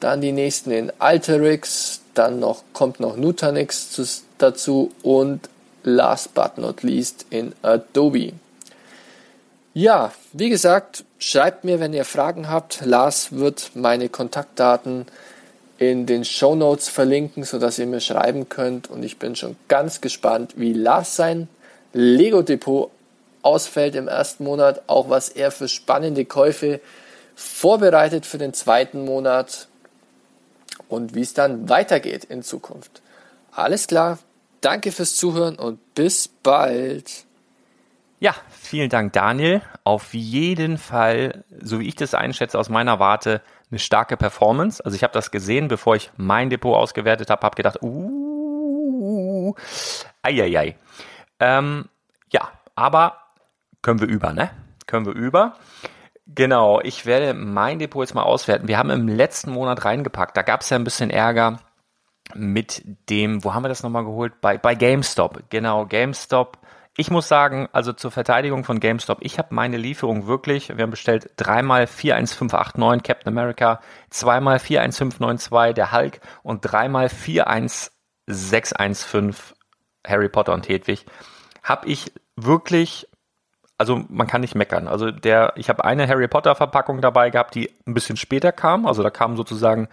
dann 0.00 0.20
die 0.20 0.32
nächsten 0.32 0.70
in 0.70 0.92
Alterix, 0.98 2.00
dann 2.14 2.40
noch, 2.40 2.64
kommt 2.72 3.00
noch 3.00 3.16
Nutanix 3.16 3.92
dazu 4.38 4.92
und 5.02 5.48
last 5.82 6.34
but 6.34 6.58
not 6.58 6.82
least 6.82 7.26
in 7.30 7.54
Adobe. 7.62 8.32
Ja, 9.74 10.12
wie 10.32 10.48
gesagt, 10.48 11.04
schreibt 11.18 11.64
mir, 11.64 11.78
wenn 11.78 11.92
ihr 11.92 12.04
Fragen 12.04 12.48
habt. 12.48 12.84
Lars 12.84 13.32
wird 13.32 13.72
meine 13.74 14.08
Kontaktdaten 14.08 15.06
in 15.78 16.06
den 16.06 16.24
Show 16.24 16.56
Notes 16.56 16.88
verlinken, 16.88 17.44
sodass 17.44 17.78
ihr 17.78 17.86
mir 17.86 18.00
schreiben 18.00 18.48
könnt. 18.48 18.90
Und 18.90 19.04
ich 19.04 19.18
bin 19.18 19.36
schon 19.36 19.56
ganz 19.68 20.00
gespannt, 20.00 20.54
wie 20.56 20.72
Lars 20.72 21.14
sein 21.14 21.48
Lego 21.92 22.42
Depot 22.42 22.90
ausfällt 23.42 23.94
im 23.94 24.08
ersten 24.08 24.44
Monat, 24.44 24.82
auch 24.88 25.08
was 25.10 25.28
er 25.28 25.50
für 25.50 25.68
spannende 25.68 26.24
Käufe 26.24 26.80
vorbereitet 27.36 28.26
für 28.26 28.38
den 28.38 28.52
zweiten 28.52 29.04
Monat 29.04 29.68
und 30.88 31.14
wie 31.14 31.22
es 31.22 31.34
dann 31.34 31.68
weitergeht 31.68 32.24
in 32.24 32.42
Zukunft. 32.42 33.00
Alles 33.52 33.86
klar, 33.86 34.18
danke 34.60 34.92
fürs 34.92 35.16
Zuhören 35.16 35.56
und 35.56 35.94
bis 35.94 36.28
bald. 36.28 37.26
Ja, 38.20 38.34
vielen 38.50 38.90
Dank, 38.90 39.12
Daniel. 39.12 39.62
Auf 39.84 40.12
jeden 40.12 40.76
Fall, 40.76 41.44
so 41.60 41.78
wie 41.78 41.86
ich 41.86 41.94
das 41.94 42.14
einschätze 42.14 42.58
aus 42.58 42.68
meiner 42.68 42.98
Warte, 42.98 43.42
eine 43.70 43.78
starke 43.78 44.16
Performance. 44.16 44.84
Also 44.84 44.96
ich 44.96 45.04
habe 45.04 45.12
das 45.12 45.30
gesehen, 45.30 45.68
bevor 45.68 45.94
ich 45.94 46.10
mein 46.16 46.50
Depot 46.50 46.74
ausgewertet 46.74 47.30
habe, 47.30 47.42
habe 47.46 47.54
gedacht, 47.54 47.78
uh, 47.80 49.54
eieiei. 50.22 50.76
Ähm, 51.38 51.88
ja, 52.32 52.48
aber 52.74 53.18
können 53.82 54.00
wir 54.00 54.08
über, 54.08 54.32
ne? 54.32 54.50
Können 54.86 55.06
wir 55.06 55.12
über. 55.12 55.54
Genau, 56.26 56.80
ich 56.80 57.06
werde 57.06 57.34
mein 57.34 57.78
Depot 57.78 58.02
jetzt 58.02 58.14
mal 58.14 58.22
auswerten. 58.22 58.66
Wir 58.66 58.78
haben 58.78 58.90
im 58.90 59.06
letzten 59.06 59.52
Monat 59.52 59.84
reingepackt, 59.84 60.36
da 60.36 60.42
gab 60.42 60.62
es 60.62 60.70
ja 60.70 60.76
ein 60.76 60.84
bisschen 60.84 61.10
Ärger 61.10 61.60
mit 62.34 62.82
dem, 63.10 63.44
wo 63.44 63.54
haben 63.54 63.64
wir 63.64 63.68
das 63.68 63.82
nochmal 63.82 64.04
geholt? 64.04 64.40
Bei, 64.40 64.58
bei 64.58 64.74
GameStop. 64.74 65.44
Genau, 65.50 65.86
GameStop 65.86 66.58
ich 67.00 67.12
muss 67.12 67.28
sagen, 67.28 67.68
also 67.70 67.92
zur 67.92 68.10
Verteidigung 68.10 68.64
von 68.64 68.80
GameStop, 68.80 69.18
ich 69.20 69.38
habe 69.38 69.54
meine 69.54 69.76
Lieferung 69.76 70.26
wirklich, 70.26 70.76
wir 70.76 70.82
haben 70.82 70.90
bestellt 70.90 71.30
dreimal 71.36 71.86
41589 71.86 73.04
Captain 73.04 73.32
America, 73.32 73.80
zweimal 74.10 74.58
41592 74.58 75.76
der 75.76 75.92
Hulk 75.92 76.18
und 76.42 76.62
dreimal 76.62 77.08
41615 77.08 79.32
Harry 80.04 80.28
Potter 80.28 80.52
und 80.52 80.68
Hedwig. 80.68 81.06
Habe 81.62 81.86
ich 81.86 82.10
wirklich, 82.34 83.06
also 83.78 84.04
man 84.08 84.26
kann 84.26 84.40
nicht 84.40 84.56
meckern. 84.56 84.88
Also 84.88 85.12
der, 85.12 85.52
ich 85.54 85.68
habe 85.68 85.84
eine 85.84 86.08
Harry 86.08 86.26
Potter 86.26 86.56
Verpackung 86.56 87.00
dabei 87.00 87.30
gehabt, 87.30 87.54
die 87.54 87.70
ein 87.86 87.94
bisschen 87.94 88.16
später 88.16 88.50
kam. 88.50 88.86
Also 88.86 89.04
da 89.04 89.10
kam 89.10 89.36
sozusagen 89.36 89.86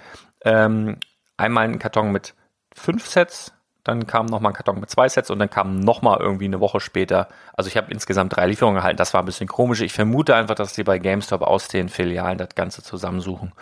ähm, 0.44 0.98
einmal 1.38 1.66
ein 1.66 1.80
Karton 1.80 2.12
mit 2.12 2.34
fünf 2.74 3.08
Sets, 3.08 3.54
dann 3.86 4.08
kam 4.08 4.26
nochmal 4.26 4.52
ein 4.52 4.56
Karton 4.56 4.80
mit 4.80 4.90
zwei 4.90 5.08
Sets 5.08 5.30
und 5.30 5.38
dann 5.38 5.50
kam 5.50 5.80
nochmal 5.80 6.18
irgendwie 6.20 6.46
eine 6.46 6.60
Woche 6.60 6.80
später. 6.80 7.28
Also 7.54 7.68
ich 7.68 7.78
habe 7.78 7.92
insgesamt 7.92 8.36
drei 8.36 8.48
Lieferungen 8.48 8.78
gehalten. 8.78 8.98
Das 8.98 9.14
war 9.14 9.22
ein 9.22 9.28
bisschen 9.28 9.48
komisch. 9.48 9.82
Ich 9.82 9.94
vermute 9.94 10.36
einfach, 10.36 10.56
dass 10.56 10.74
die 10.74 10.84
bei 10.84 10.98
GameStop 10.98 11.44
aus 11.44 11.68
den 11.68 11.88
Filialen 11.88 12.40
das 12.40 12.50
Ganze 12.56 12.82
zusammensuchen 12.82 13.54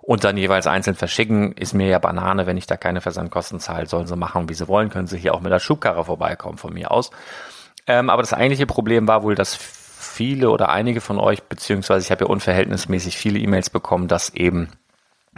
und 0.00 0.22
dann 0.22 0.36
jeweils 0.36 0.68
einzeln 0.68 0.94
verschicken. 0.94 1.50
Ist 1.52 1.74
mir 1.74 1.88
ja 1.88 1.98
Banane, 1.98 2.46
wenn 2.46 2.56
ich 2.56 2.68
da 2.68 2.76
keine 2.76 3.00
Versandkosten 3.00 3.58
zahle. 3.58 3.86
Sollen 3.86 4.06
sie 4.06 4.14
machen, 4.14 4.48
wie 4.48 4.54
sie 4.54 4.68
wollen. 4.68 4.88
Können 4.88 5.08
sie 5.08 5.18
hier 5.18 5.34
auch 5.34 5.40
mit 5.40 5.50
der 5.50 5.58
Schubkarre 5.58 6.04
vorbeikommen 6.04 6.58
von 6.58 6.72
mir 6.72 6.92
aus. 6.92 7.10
Ähm, 7.88 8.08
aber 8.08 8.22
das 8.22 8.32
eigentliche 8.32 8.66
Problem 8.66 9.08
war 9.08 9.24
wohl, 9.24 9.34
dass 9.34 9.56
viele 9.56 10.50
oder 10.50 10.68
einige 10.68 11.00
von 11.00 11.18
euch, 11.18 11.42
beziehungsweise 11.42 12.04
ich 12.04 12.12
habe 12.12 12.24
ja 12.24 12.30
unverhältnismäßig 12.30 13.16
viele 13.16 13.40
E-Mails 13.40 13.70
bekommen, 13.70 14.06
dass 14.06 14.30
eben 14.30 14.68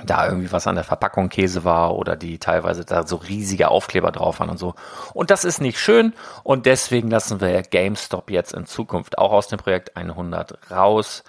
da 0.03 0.27
irgendwie 0.27 0.51
was 0.51 0.67
an 0.67 0.75
der 0.75 0.85
Verpackung 0.85 1.29
Käse 1.29 1.65
war 1.65 1.95
oder 1.95 2.17
die 2.17 2.39
teilweise 2.39 2.85
da 2.85 3.07
so 3.07 3.17
riesige 3.17 3.69
Aufkleber 3.69 4.11
drauf 4.11 4.41
waren 4.41 4.51
und 4.51 4.59
so. 4.59 4.75
Und 5.13 5.31
das 5.31 5.45
ist 5.45 5.61
nicht 5.61 5.79
schön 5.79 6.15
und 6.43 6.67
deswegen 6.67 7.11
lassen 7.11 7.41
wir 7.41 7.63
GameStop 7.63 8.31
jetzt 8.31 8.53
in 8.53 8.67
Zukunft 8.67 9.19
auch 9.19 9.33
aus 9.33 9.47
dem 9.49 9.59
Projekt 9.59 9.97
100 9.97 10.71
raus. 10.71 11.23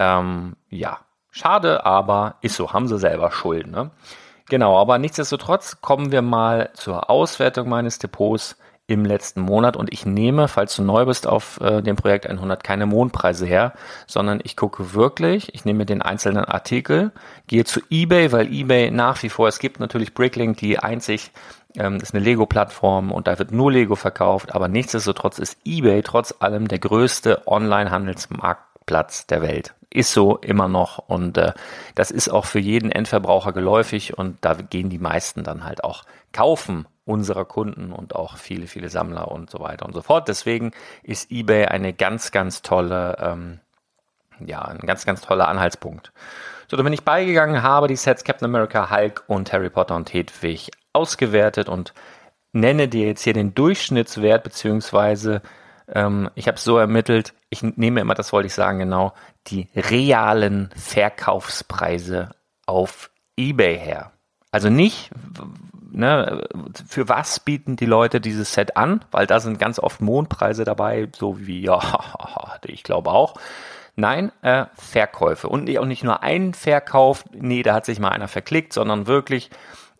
Ähm, 0.00 0.56
ja, 0.68 0.98
schade, 1.30 1.86
aber 1.86 2.36
ist 2.40 2.56
so, 2.56 2.72
haben 2.72 2.88
sie 2.88 2.98
selber 2.98 3.30
Schuld. 3.30 3.68
Ne? 3.68 3.90
Genau, 4.48 4.76
aber 4.80 4.98
nichtsdestotrotz 4.98 5.80
kommen 5.80 6.10
wir 6.10 6.22
mal 6.22 6.70
zur 6.74 7.10
Auswertung 7.10 7.68
meines 7.68 7.98
Depots 8.00 8.56
im 8.88 9.04
letzten 9.04 9.42
Monat. 9.42 9.76
Und 9.76 9.92
ich 9.92 10.06
nehme, 10.06 10.48
falls 10.48 10.74
du 10.74 10.82
neu 10.82 11.04
bist 11.04 11.26
auf 11.26 11.60
äh, 11.60 11.82
dem 11.82 11.94
Projekt 11.94 12.26
100, 12.26 12.64
keine 12.64 12.86
Mondpreise 12.86 13.46
her, 13.46 13.74
sondern 14.06 14.40
ich 14.42 14.56
gucke 14.56 14.94
wirklich, 14.94 15.54
ich 15.54 15.64
nehme 15.64 15.86
den 15.86 16.02
einzelnen 16.02 16.44
Artikel, 16.44 17.12
gehe 17.46 17.64
zu 17.64 17.80
eBay, 17.90 18.32
weil 18.32 18.52
eBay 18.52 18.90
nach 18.90 19.22
wie 19.22 19.28
vor, 19.28 19.46
es 19.46 19.58
gibt 19.58 19.78
natürlich 19.78 20.14
Bricklink, 20.14 20.56
die 20.56 20.78
einzig 20.78 21.30
ähm, 21.76 21.96
ist 21.96 22.14
eine 22.14 22.24
Lego-Plattform 22.24 23.12
und 23.12 23.26
da 23.26 23.38
wird 23.38 23.52
nur 23.52 23.70
Lego 23.70 23.94
verkauft, 23.94 24.54
aber 24.54 24.68
nichtsdestotrotz 24.68 25.38
ist 25.38 25.58
eBay 25.66 26.02
trotz 26.02 26.34
allem 26.38 26.66
der 26.66 26.78
größte 26.78 27.46
Online-Handelsmarktplatz 27.46 29.26
der 29.26 29.42
Welt. 29.42 29.74
Ist 29.90 30.12
so 30.12 30.36
immer 30.38 30.68
noch. 30.68 30.98
Und 30.98 31.38
äh, 31.38 31.52
das 31.94 32.10
ist 32.10 32.28
auch 32.28 32.44
für 32.44 32.58
jeden 32.58 32.92
Endverbraucher 32.92 33.52
geläufig. 33.52 34.18
Und 34.18 34.36
da 34.42 34.52
gehen 34.52 34.90
die 34.90 34.98
meisten 34.98 35.44
dann 35.44 35.64
halt 35.64 35.82
auch 35.82 36.04
kaufen 36.30 36.86
unserer 37.08 37.46
Kunden 37.46 37.90
und 37.90 38.14
auch 38.14 38.36
viele, 38.36 38.66
viele 38.66 38.90
Sammler 38.90 39.32
und 39.32 39.48
so 39.48 39.60
weiter 39.60 39.86
und 39.86 39.94
so 39.94 40.02
fort. 40.02 40.28
Deswegen 40.28 40.72
ist 41.02 41.30
eBay 41.30 41.64
eine 41.64 41.94
ganz, 41.94 42.32
ganz 42.32 42.60
tolle, 42.60 43.16
ähm, 43.18 43.60
ja, 44.44 44.62
ein 44.62 44.78
ganz, 44.80 45.06
ganz 45.06 45.22
toller 45.22 45.48
Anhaltspunkt. 45.48 46.12
So, 46.70 46.76
da 46.76 46.82
bin 46.82 46.92
ich 46.92 47.04
beigegangen, 47.04 47.62
habe 47.62 47.88
die 47.88 47.96
Sets 47.96 48.24
Captain 48.24 48.44
America, 48.44 48.90
Hulk 48.90 49.24
und 49.26 49.50
Harry 49.54 49.70
Potter 49.70 49.96
und 49.96 50.12
Hedwig 50.12 50.70
ausgewertet 50.92 51.70
und 51.70 51.94
nenne 52.52 52.88
dir 52.88 53.06
jetzt 53.06 53.22
hier 53.22 53.32
den 53.32 53.54
Durchschnittswert, 53.54 54.44
beziehungsweise 54.44 55.40
ähm, 55.88 56.28
ich 56.34 56.46
habe 56.46 56.58
so 56.58 56.76
ermittelt, 56.76 57.32
ich 57.48 57.62
nehme 57.62 58.00
immer, 58.00 58.14
das 58.14 58.34
wollte 58.34 58.48
ich 58.48 58.54
sagen, 58.54 58.80
genau, 58.80 59.14
die 59.46 59.68
realen 59.74 60.68
Verkaufspreise 60.76 62.32
auf 62.66 63.10
eBay 63.38 63.78
her. 63.78 64.12
Also 64.50 64.68
nicht, 64.68 65.10
ne, 65.90 66.46
für 66.86 67.08
was 67.08 67.40
bieten 67.40 67.76
die 67.76 67.86
Leute 67.86 68.20
dieses 68.20 68.52
Set 68.52 68.76
an? 68.76 69.04
Weil 69.10 69.26
da 69.26 69.40
sind 69.40 69.58
ganz 69.58 69.78
oft 69.78 70.00
Mondpreise 70.00 70.64
dabei, 70.64 71.08
so 71.16 71.46
wie, 71.46 71.60
ja, 71.60 71.80
ich 72.64 72.82
glaube 72.82 73.10
auch. 73.10 73.34
Nein, 73.96 74.30
äh, 74.42 74.66
Verkäufe. 74.74 75.48
Und 75.48 75.76
auch 75.76 75.84
nicht 75.84 76.04
nur 76.04 76.22
ein 76.22 76.54
Verkauf, 76.54 77.24
nee, 77.32 77.62
da 77.62 77.74
hat 77.74 77.84
sich 77.84 77.98
mal 77.98 78.10
einer 78.10 78.28
verklickt, 78.28 78.72
sondern 78.72 79.08
wirklich 79.08 79.50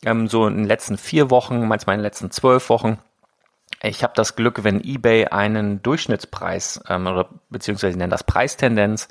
ähm, 0.04 0.28
so 0.28 0.46
in 0.46 0.56
den 0.56 0.66
letzten 0.66 0.96
vier 0.96 1.30
Wochen, 1.30 1.66
manchmal 1.66 1.94
in 1.94 2.00
den 2.00 2.04
letzten 2.04 2.30
zwölf 2.30 2.68
Wochen. 2.68 2.98
Ich 3.82 4.02
habe 4.02 4.12
das 4.14 4.36
Glück, 4.36 4.64
wenn 4.64 4.82
eBay 4.82 5.26
einen 5.26 5.82
Durchschnittspreis 5.82 6.80
ähm, 6.88 7.06
oder 7.06 7.28
beziehungsweise 7.50 7.92
ich 7.92 7.96
nenne 7.96 8.10
das 8.10 8.24
Preistendenz 8.24 9.08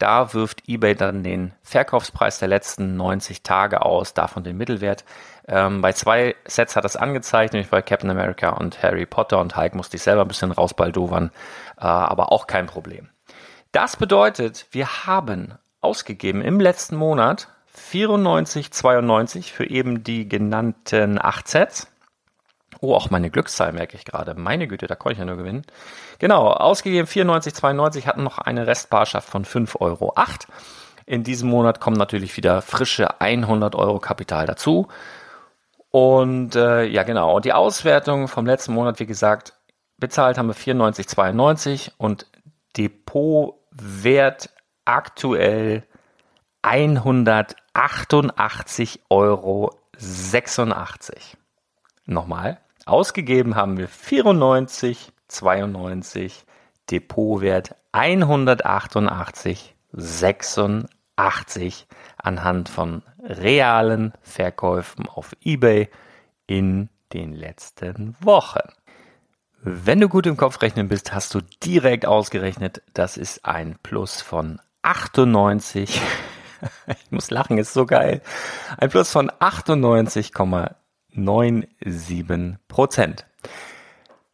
da 0.00 0.34
wirft 0.34 0.68
eBay 0.68 0.94
dann 0.94 1.22
den 1.22 1.52
Verkaufspreis 1.62 2.38
der 2.38 2.48
letzten 2.48 2.96
90 2.96 3.42
Tage 3.42 3.82
aus, 3.82 4.14
davon 4.14 4.42
den 4.42 4.56
Mittelwert. 4.56 5.04
Ähm, 5.46 5.80
bei 5.82 5.92
zwei 5.92 6.34
Sets 6.46 6.74
hat 6.74 6.84
es 6.84 6.96
angezeigt, 6.96 7.52
nämlich 7.52 7.70
bei 7.70 7.82
Captain 7.82 8.10
America 8.10 8.50
und 8.50 8.82
Harry 8.82 9.06
Potter 9.06 9.38
und 9.38 9.56
Hulk 9.56 9.74
musste 9.74 9.96
ich 9.96 10.02
selber 10.02 10.22
ein 10.22 10.28
bisschen 10.28 10.52
rausbaldowern, 10.52 11.30
äh, 11.76 11.84
aber 11.84 12.32
auch 12.32 12.46
kein 12.46 12.66
Problem. 12.66 13.08
Das 13.72 13.96
bedeutet, 13.96 14.66
wir 14.72 15.06
haben 15.06 15.54
ausgegeben 15.80 16.42
im 16.42 16.60
letzten 16.60 16.96
Monat 16.96 17.48
94,92 17.76 19.52
für 19.52 19.68
eben 19.68 20.02
die 20.02 20.28
genannten 20.28 21.18
8 21.20 21.48
Sets. 21.48 21.89
Oh, 22.80 22.94
auch 22.94 23.10
meine 23.10 23.30
Glückszahl 23.30 23.72
merke 23.72 23.96
ich 23.96 24.04
gerade. 24.04 24.34
Meine 24.34 24.66
Güte, 24.66 24.86
da 24.86 24.96
konnte 24.96 25.14
ich 25.14 25.18
ja 25.18 25.26
nur 25.26 25.36
gewinnen. 25.36 25.66
Genau, 26.18 26.48
ausgegeben 26.48 27.06
94,92, 27.06 28.06
hatten 28.06 28.22
noch 28.22 28.38
eine 28.38 28.66
Restbarschaft 28.66 29.28
von 29.28 29.44
5,08 29.44 29.80
Euro. 29.80 30.14
In 31.04 31.24
diesem 31.24 31.50
Monat 31.50 31.80
kommen 31.80 31.96
natürlich 31.96 32.36
wieder 32.36 32.62
frische 32.62 33.20
100 33.20 33.74
Euro 33.74 33.98
Kapital 33.98 34.46
dazu. 34.46 34.88
Und 35.90 36.54
äh, 36.54 36.84
ja, 36.84 37.02
genau. 37.02 37.36
Und 37.36 37.44
die 37.44 37.52
Auswertung 37.52 38.28
vom 38.28 38.46
letzten 38.46 38.72
Monat, 38.72 39.00
wie 39.00 39.06
gesagt, 39.06 39.54
bezahlt 39.98 40.38
haben 40.38 40.48
wir 40.48 40.54
94,92 40.54 41.90
und 41.98 42.26
Depotwert 42.76 44.50
aktuell 44.84 45.82
188,86 46.62 49.00
Euro. 49.10 49.76
Nochmal, 52.06 52.58
Ausgegeben 52.90 53.54
haben 53.54 53.78
wir 53.78 53.86
94, 53.86 55.12
92, 55.28 56.44
Depotwert 56.90 57.76
188, 57.92 59.76
86 59.92 61.86
anhand 62.16 62.68
von 62.68 63.04
realen 63.22 64.12
Verkäufen 64.22 65.08
auf 65.08 65.36
eBay 65.40 65.88
in 66.48 66.88
den 67.12 67.32
letzten 67.32 68.16
Wochen. 68.22 68.68
Wenn 69.62 70.00
du 70.00 70.08
gut 70.08 70.26
im 70.26 70.36
Kopf 70.36 70.60
rechnen 70.60 70.88
bist, 70.88 71.14
hast 71.14 71.32
du 71.32 71.42
direkt 71.62 72.06
ausgerechnet, 72.06 72.82
das 72.92 73.16
ist 73.16 73.44
ein 73.44 73.78
Plus 73.84 74.20
von 74.20 74.60
98. 74.82 76.02
ich 76.88 77.12
muss 77.12 77.30
lachen, 77.30 77.56
ist 77.56 77.72
so 77.72 77.86
geil. 77.86 78.20
Ein 78.78 78.90
Plus 78.90 79.12
von 79.12 79.30
98,9 79.30 80.74
9,7 81.14 82.56
Prozent. 82.68 83.26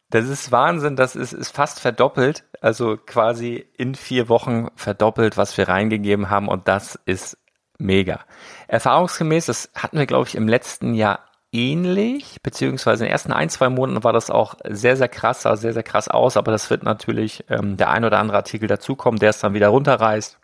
Das 0.09 0.29
ist 0.29 0.51
Wahnsinn, 0.51 0.95
das 0.95 1.15
ist, 1.15 1.33
ist 1.33 1.53
fast 1.53 1.81
verdoppelt, 1.81 2.45
also 2.61 2.95
quasi 2.97 3.65
in 3.77 3.93
vier 3.93 4.29
Wochen 4.29 4.69
verdoppelt, 4.75 5.35
was 5.35 5.57
wir 5.57 5.67
reingegeben 5.67 6.29
haben 6.29 6.47
und 6.47 6.67
das 6.69 6.97
ist 7.05 7.37
mega. 7.77 8.21
Erfahrungsgemäß, 8.67 9.47
das 9.47 9.69
hatten 9.75 9.97
wir, 9.97 10.05
glaube 10.05 10.27
ich, 10.27 10.35
im 10.35 10.47
letzten 10.47 10.93
Jahr 10.93 11.19
ähnlich, 11.51 12.41
beziehungsweise 12.41 13.03
in 13.03 13.07
den 13.07 13.11
ersten 13.11 13.33
ein, 13.33 13.49
zwei 13.49 13.69
Monaten 13.69 14.03
war 14.03 14.13
das 14.13 14.29
auch 14.29 14.55
sehr, 14.67 14.95
sehr 14.95 15.09
krass, 15.09 15.41
sah 15.41 15.57
sehr, 15.57 15.73
sehr 15.73 15.83
krass 15.83 16.07
aus, 16.07 16.37
aber 16.37 16.51
das 16.51 16.69
wird 16.69 16.83
natürlich 16.83 17.43
ähm, 17.49 17.75
der 17.75 17.89
ein 17.89 18.05
oder 18.05 18.19
andere 18.19 18.37
Artikel 18.37 18.67
dazukommen, 18.67 19.19
der 19.19 19.31
es 19.31 19.39
dann 19.39 19.53
wieder 19.53 19.69
runterreißt 19.69 20.39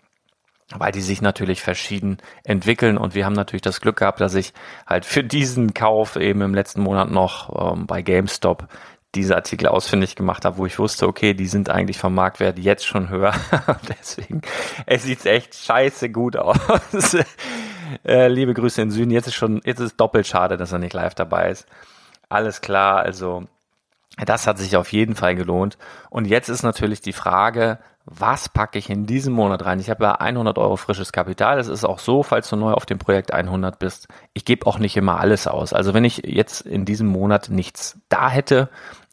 weil 0.76 0.91
die 0.91 1.02
sich 1.02 1.21
natürlich 1.21 1.62
verschieden 1.62 2.17
entwickeln 2.43 2.97
und 2.97 3.15
wir 3.15 3.26
haben 3.26 3.34
natürlich 3.34 3.62
das 3.62 3.82
Glück 3.82 3.97
gehabt, 3.97 4.21
dass 4.21 4.36
ich 4.36 4.54
halt 4.88 5.06
für 5.06 5.23
diesen 5.23 5.73
Kauf 5.73 6.15
eben 6.15 6.41
im 6.41 6.54
letzten 6.54 6.82
Monat 6.82 7.12
noch 7.12 7.73
ähm, 7.73 7.86
bei 7.86 8.02
GameStop 8.02 8.67
diese 9.15 9.36
Artikel 9.36 9.67
ausfindig 9.67 10.15
gemacht 10.15 10.43
habe, 10.43 10.58
wo 10.58 10.65
ich 10.65 10.80
wusste, 10.80 11.08
okay, 11.08 11.34
die 11.34 11.45
sind 11.45 11.69
eigentlich 11.69 11.99
vom 11.99 12.15
Marktwert 12.15 12.58
jetzt 12.58 12.86
schon 12.86 13.10
höher. 13.10 13.34
Deswegen, 13.99 14.41
es 14.88 15.04
sieht 15.04 15.26
echt 15.26 15.54
scheiße 15.54 16.10
gut 16.10 16.36
aus. 16.36 16.58
äh, 18.06 18.28
liebe 18.28 18.56
Grüße 18.56 18.82
in 18.82 18.89
Süden. 18.89 19.12
Jetzt 19.12 19.28
ist 19.28 19.36
schon, 19.36 19.62
jetzt 19.65 19.80
ist 19.80 19.97
doppelt 19.97 20.26
schade, 20.26 20.58
dass 20.58 20.71
er 20.71 20.80
nicht 20.80 20.93
live 20.93 21.13
dabei 21.13 21.49
ist. 21.49 21.67
Alles 22.28 22.62
klar, 22.62 23.04
also 23.04 23.43
das 24.26 24.47
hat 24.47 24.58
sich 24.58 24.76
auf 24.78 24.91
jeden 24.91 25.15
Fall 25.15 25.36
gelohnt. 25.36 25.78
Und 26.10 26.26
jetzt 26.26 26.49
ist 26.49 26.63
natürlich 26.63 27.02
die 27.02 27.13
Frage, 27.13 27.80
was 28.05 28.49
packe 28.49 28.77
ich 28.77 28.89
in 28.89 29.05
diesem 29.05 29.33
Monat 29.33 29.63
rein? 29.63 29.79
Ich 29.79 29.89
habe 29.89 30.03
ja 30.03 30.11
100 30.13 30.57
Euro 30.57 30.75
frisches 30.75 31.13
Kapital. 31.13 31.57
Es 31.57 31.69
ist 31.69 31.85
auch 31.85 31.99
so, 31.99 32.21
falls 32.21 32.49
du 32.49 32.57
neu 32.57 32.73
auf 32.73 32.85
dem 32.85 32.99
Projekt 32.99 33.33
100 33.33 33.79
bist, 33.79 34.07
ich 34.33 34.43
gebe 34.43 34.67
auch 34.67 34.77
nicht 34.77 34.97
immer 34.97 35.19
alles 35.19 35.47
aus. 35.47 35.71
Also 35.73 35.93
wenn 35.93 36.03
ich 36.03 36.23
jetzt 36.25 36.61
in 36.61 36.83
diesem 36.83 37.07
Monat 37.07 37.49
nichts 37.49 37.97
da 38.09 38.29
hätte 38.29 38.69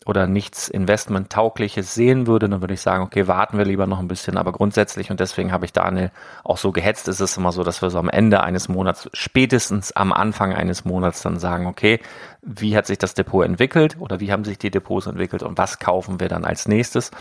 oder 0.06 0.26
nichts 0.26 0.68
Investment-taugliches 0.68 1.94
sehen 1.94 2.26
würde, 2.26 2.48
dann 2.48 2.62
würde 2.62 2.74
ich 2.74 2.80
sagen, 2.80 3.04
okay, 3.04 3.28
warten 3.28 3.58
wir 3.58 3.64
lieber 3.64 3.86
noch 3.86 4.00
ein 4.00 4.08
bisschen. 4.08 4.36
Aber 4.36 4.50
grundsätzlich, 4.50 5.10
und 5.10 5.20
deswegen 5.20 5.52
habe 5.52 5.66
ich 5.66 5.72
Daniel 5.72 6.10
auch 6.42 6.56
so 6.56 6.72
gehetzt, 6.72 7.06
ist 7.06 7.20
es 7.20 7.36
immer 7.36 7.52
so, 7.52 7.62
dass 7.62 7.82
wir 7.82 7.90
so 7.90 7.98
am 7.98 8.08
Ende 8.08 8.42
eines 8.42 8.68
Monats, 8.68 9.08
spätestens 9.12 9.92
am 9.92 10.12
Anfang 10.12 10.52
eines 10.52 10.84
Monats 10.84 11.22
dann 11.22 11.38
sagen, 11.38 11.66
okay, 11.66 12.00
wie 12.42 12.76
hat 12.76 12.86
sich 12.86 12.98
das 12.98 13.14
Depot 13.14 13.44
entwickelt 13.44 13.98
oder 14.00 14.18
wie 14.18 14.32
haben 14.32 14.44
sich 14.44 14.58
die 14.58 14.70
Depots 14.70 15.06
entwickelt 15.06 15.44
und 15.44 15.58
was 15.58 15.78
kaufen 15.78 16.18
wir 16.18 16.28
dann 16.28 16.44
als 16.44 16.66
nächstes? 16.66 17.12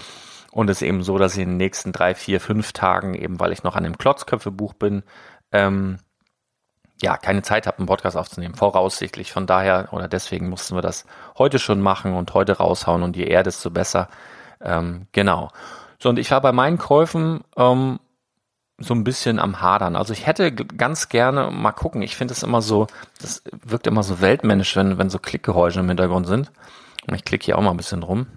Und 0.52 0.70
es 0.70 0.82
ist 0.82 0.88
eben 0.88 1.04
so, 1.04 1.18
dass 1.18 1.36
ich 1.36 1.44
in 1.44 1.50
den 1.50 1.58
nächsten 1.58 1.92
drei, 1.92 2.16
vier, 2.16 2.40
fünf 2.40 2.74
Tagen, 2.74 3.14
eben 3.14 3.40
weil 3.40 3.52
ich 3.52 3.64
noch 3.64 3.76
an 3.76 3.84
dem 3.84 3.98
Klotzköpfebuch 3.98 4.74
bin, 4.74 5.04
ähm, 5.52 5.98
ja, 7.02 7.18
keine 7.18 7.44
Zeit 7.44 7.66
habe, 7.66 7.78
einen 7.78 7.88
Podcast 7.88 8.18
aufzunehmen, 8.18 8.56
voraussichtlich. 8.56 9.32
Von 9.32 9.46
daher 9.46 9.90
oder 9.92 10.08
deswegen 10.08 10.50
mussten 10.50 10.76
wir 10.76 10.82
das 10.82 11.06
heute 11.38 11.60
schon 11.60 11.82
machen 11.82 12.14
und 12.14 12.34
heute 12.34 12.58
raushauen 12.58 13.04
und 13.04 13.16
je 13.16 13.24
eher, 13.24 13.44
desto 13.44 13.70
besser. 13.70 14.10
Ähm, 14.62 15.08
genau. 15.12 15.50
So, 16.00 16.10
und 16.10 16.20
ich 16.20 16.32
war 16.32 16.42
bei 16.42 16.52
meinen 16.52 16.78
Käufen 16.78 17.42
ähm, 17.56 18.00
so 18.80 18.94
ein 18.94 19.04
bisschen 19.04 19.40
am 19.40 19.62
Hadern. 19.62 19.96
Also 19.96 20.14
ich 20.14 20.26
hätte 20.26 20.54
ganz 20.54 21.10
gerne 21.10 21.52
mal 21.52 21.72
gucken. 21.72 22.02
Ich 22.02 22.16
finde 22.16 22.34
es 22.34 22.44
immer 22.44 22.62
so, 22.62 22.88
das 23.22 23.44
wirkt 23.64 23.88
immer 23.88 24.04
so 24.04 24.22
weltmännisch, 24.22 24.76
wenn, 24.76 24.98
wenn 24.98 25.10
so 25.10 25.20
Klickgeräusche 25.20 25.82
im 25.82 25.88
Hintergrund 25.88 26.28
sind. 26.28 26.52
Und 27.08 27.16
ich 27.16 27.26
klicke 27.26 27.46
hier 27.46 27.58
auch 27.58 27.62
mal 27.62 27.72
ein 27.72 27.78
bisschen 27.78 28.04
rum. 28.04 28.28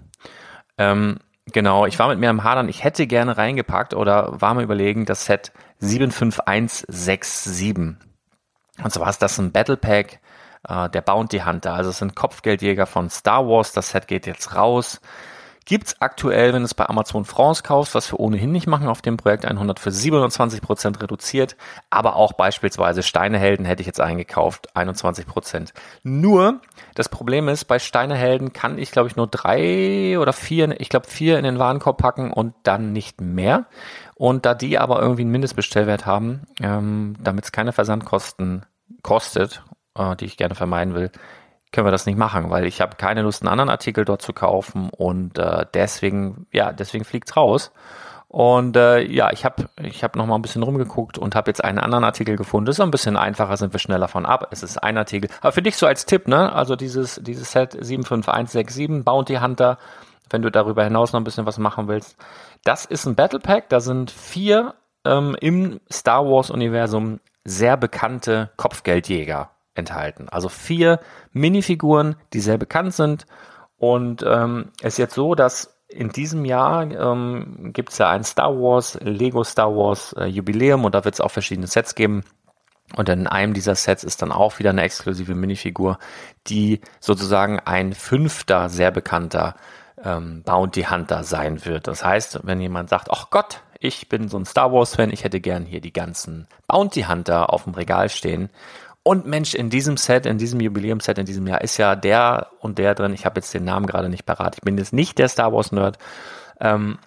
Ähm, 0.77 1.19
genau, 1.51 1.85
ich 1.85 1.99
war 1.99 2.07
mit 2.09 2.19
mir 2.19 2.29
am 2.29 2.43
Hadern. 2.43 2.69
Ich 2.69 2.83
hätte 2.83 3.07
gerne 3.07 3.37
reingepackt 3.37 3.93
oder 3.93 4.41
war 4.41 4.53
mir 4.53 4.63
überlegen, 4.63 5.05
das 5.05 5.25
Set 5.25 5.51
75167 5.79 7.97
und 8.81 8.91
zwar 8.91 9.09
ist 9.09 9.21
das 9.21 9.37
ein 9.37 9.51
Battle 9.51 9.77
Pack, 9.77 10.19
äh, 10.67 10.89
der 10.89 11.01
Bounty 11.01 11.39
Hunter. 11.39 11.73
Also 11.73 11.91
es 11.91 11.99
sind 11.99 12.15
Kopfgeldjäger 12.15 12.85
von 12.85 13.09
Star 13.09 13.47
Wars. 13.47 13.73
Das 13.73 13.89
Set 13.89 14.07
geht 14.07 14.25
jetzt 14.25 14.55
raus. 14.55 15.01
Gibt's 15.65 15.95
aktuell, 15.99 16.53
wenn 16.53 16.61
du 16.61 16.65
es 16.65 16.73
bei 16.73 16.87
Amazon 16.87 17.25
France 17.25 17.63
kaufst, 17.63 17.95
was 17.95 18.11
wir 18.11 18.19
ohnehin 18.19 18.51
nicht 18.51 18.67
machen 18.67 18.87
auf 18.87 19.01
dem 19.01 19.17
Projekt 19.17 19.45
100 19.45 19.79
für 19.79 19.91
27 19.91 20.61
Prozent 20.61 21.01
reduziert, 21.01 21.55
aber 21.89 22.15
auch 22.15 22.33
beispielsweise 22.33 23.03
Steinehelden 23.03 23.65
hätte 23.65 23.81
ich 23.81 23.87
jetzt 23.87 24.01
eingekauft, 24.01 24.75
21%. 24.75 25.25
Prozent. 25.25 25.73
Nur, 26.03 26.61
das 26.95 27.09
Problem 27.09 27.47
ist, 27.47 27.65
bei 27.65 27.79
Steinehelden 27.79 28.53
kann 28.53 28.77
ich 28.77 28.91
glaube 28.91 29.07
ich 29.07 29.15
nur 29.15 29.27
drei 29.27 30.19
oder 30.19 30.33
vier, 30.33 30.79
ich 30.79 30.89
glaube 30.89 31.07
vier 31.07 31.37
in 31.37 31.43
den 31.43 31.59
Warenkorb 31.59 31.97
packen 31.97 32.31
und 32.31 32.53
dann 32.63 32.91
nicht 32.91 33.21
mehr. 33.21 33.65
Und 34.15 34.45
da 34.45 34.53
die 34.53 34.77
aber 34.77 35.01
irgendwie 35.01 35.21
einen 35.21 35.31
Mindestbestellwert 35.31 36.05
haben, 36.05 36.41
ähm, 36.61 37.15
damit 37.19 37.45
es 37.45 37.51
keine 37.51 37.71
Versandkosten 37.71 38.65
kostet, 39.01 39.63
äh, 39.95 40.15
die 40.15 40.25
ich 40.25 40.37
gerne 40.37 40.55
vermeiden 40.55 40.93
will, 40.93 41.11
können 41.73 41.87
wir 41.87 41.91
das 41.91 42.05
nicht 42.05 42.17
machen, 42.17 42.49
weil 42.51 42.65
ich 42.65 42.79
habe 42.79 42.95
keine 42.95 43.23
Lust, 43.23 43.41
einen 43.41 43.49
anderen 43.49 43.69
Artikel 43.69 44.05
dort 44.05 44.21
zu 44.21 44.31
kaufen 44.31 44.89
und 44.89 45.37
äh, 45.39 45.65
deswegen, 45.73 46.45
ja, 46.53 46.71
deswegen 46.71 47.03
fliegt's 47.03 47.35
raus. 47.35 47.71
Und 48.27 48.77
äh, 48.77 49.01
ja, 49.01 49.31
ich 49.31 49.45
habe 49.45 49.65
ich 49.81 50.03
hab 50.03 50.15
noch 50.15 50.25
mal 50.25 50.35
ein 50.35 50.41
bisschen 50.41 50.63
rumgeguckt 50.63 51.19
und 51.19 51.35
habe 51.35 51.51
jetzt 51.51 51.63
einen 51.63 51.77
anderen 51.77 52.03
Artikel 52.03 52.35
gefunden. 52.35 52.65
Das 52.65 52.77
ist 52.77 52.81
ein 52.81 52.89
bisschen 52.89 53.15
einfacher, 53.17 53.57
sind 53.57 53.73
wir 53.73 53.79
schneller 53.79 54.07
von 54.07 54.25
ab. 54.25 54.47
Es 54.51 54.63
ist 54.63 54.81
ein 54.81 54.97
Artikel. 54.97 55.29
Aber 55.41 55.51
für 55.51 55.61
dich 55.61 55.77
so 55.77 55.85
als 55.85 56.05
Tipp, 56.07 56.27
ne? 56.27 56.51
Also 56.51 56.75
dieses, 56.75 57.19
dieses 57.21 57.51
Set 57.51 57.73
75167 57.73 59.03
Bounty 59.03 59.35
Hunter, 59.35 59.77
wenn 60.31 60.41
du 60.41 60.49
darüber 60.49 60.83
hinaus 60.83 61.13
noch 61.13 61.19
ein 61.19 61.23
bisschen 61.23 61.45
was 61.45 61.59
machen 61.59 61.87
willst. 61.87 62.17
Das 62.63 62.85
ist 62.85 63.05
ein 63.05 63.13
Battle 63.13 63.39
Pack. 63.39 63.69
Da 63.69 63.79
sind 63.81 64.09
vier 64.09 64.73
ähm, 65.05 65.35
im 65.39 65.79
Star 65.91 66.25
Wars 66.25 66.49
Universum 66.49 67.19
sehr 67.45 67.77
bekannte 67.77 68.49
Kopfgeldjäger 68.57 69.51
enthalten. 69.75 70.29
Also 70.29 70.49
vier 70.49 70.99
Minifiguren, 71.31 72.15
die 72.33 72.39
sehr 72.39 72.57
bekannt 72.57 72.93
sind. 72.93 73.25
Und 73.77 74.23
ähm, 74.27 74.71
es 74.81 74.93
ist 74.93 74.97
jetzt 74.99 75.15
so, 75.15 75.35
dass 75.35 75.73
in 75.87 76.09
diesem 76.09 76.45
Jahr 76.45 76.89
ähm, 76.89 77.71
gibt 77.73 77.91
es 77.91 77.97
ja 77.97 78.09
ein 78.09 78.23
Star 78.23 78.55
Wars, 78.55 78.97
Lego 79.01 79.43
Star 79.43 79.75
Wars 79.75 80.13
äh, 80.13 80.25
Jubiläum 80.25 80.85
und 80.85 80.95
da 80.95 81.05
wird 81.05 81.15
es 81.15 81.21
auch 81.21 81.31
verschiedene 81.31 81.67
Sets 81.67 81.95
geben. 81.95 82.23
Und 82.95 83.09
in 83.09 83.27
einem 83.27 83.53
dieser 83.53 83.75
Sets 83.75 84.03
ist 84.03 84.21
dann 84.21 84.31
auch 84.31 84.59
wieder 84.59 84.71
eine 84.71 84.83
exklusive 84.83 85.35
Minifigur, 85.35 85.97
die 86.47 86.81
sozusagen 86.99 87.59
ein 87.59 87.93
fünfter 87.93 88.69
sehr 88.69 88.91
bekannter 88.91 89.55
ähm, 90.03 90.43
Bounty 90.43 90.83
Hunter 90.83 91.23
sein 91.23 91.65
wird. 91.65 91.87
Das 91.87 92.03
heißt, 92.03 92.41
wenn 92.43 92.59
jemand 92.59 92.89
sagt, 92.89 93.09
ach 93.09 93.29
Gott, 93.29 93.61
ich 93.79 94.09
bin 94.09 94.29
so 94.29 94.37
ein 94.37 94.45
Star 94.45 94.71
Wars 94.71 94.95
Fan, 94.95 95.11
ich 95.11 95.23
hätte 95.23 95.41
gern 95.41 95.65
hier 95.65 95.81
die 95.81 95.93
ganzen 95.93 96.47
Bounty 96.67 97.03
Hunter 97.03 97.51
auf 97.51 97.63
dem 97.63 97.73
Regal 97.73 98.09
stehen 98.09 98.49
und 99.03 99.25
Mensch, 99.25 99.53
in 99.53 99.69
diesem 99.69 99.97
Set, 99.97 100.25
in 100.25 100.37
diesem 100.37 100.61
Jubiläumsset 100.61 101.17
in 101.17 101.25
diesem 101.25 101.45
Jahr 101.45 101.61
ist 101.61 101.77
ja 101.77 101.95
der 101.95 102.47
und 102.59 102.77
der 102.77 102.95
drin. 102.95 103.13
Ich 103.13 103.25
habe 103.25 103.39
jetzt 103.39 103.53
den 103.53 103.65
Namen 103.65 103.85
gerade 103.85 104.09
nicht 104.09 104.25
parat. 104.25 104.55
Ich 104.55 104.61
bin 104.61 104.77
jetzt 104.77 104.93
nicht 104.93 105.19
der 105.19 105.27
Star 105.27 105.51
Wars 105.51 105.73
Nerd. 105.73 105.97
Ähm, 106.61 106.97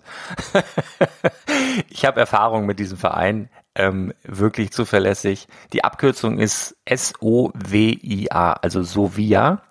ich 1.89 2.05
habe 2.05 2.21
Erfahrung 2.21 2.67
mit 2.67 2.79
diesem 2.79 2.99
Verein, 2.99 3.49
ähm, 3.75 4.13
wirklich 4.23 4.71
zuverlässig. 4.73 5.49
Die 5.73 5.85
Abkürzung 5.85 6.39
ist 6.39 6.77
S-O-W-I-A, 6.85 8.53
also 8.53 8.83
Sovia. 8.83 9.63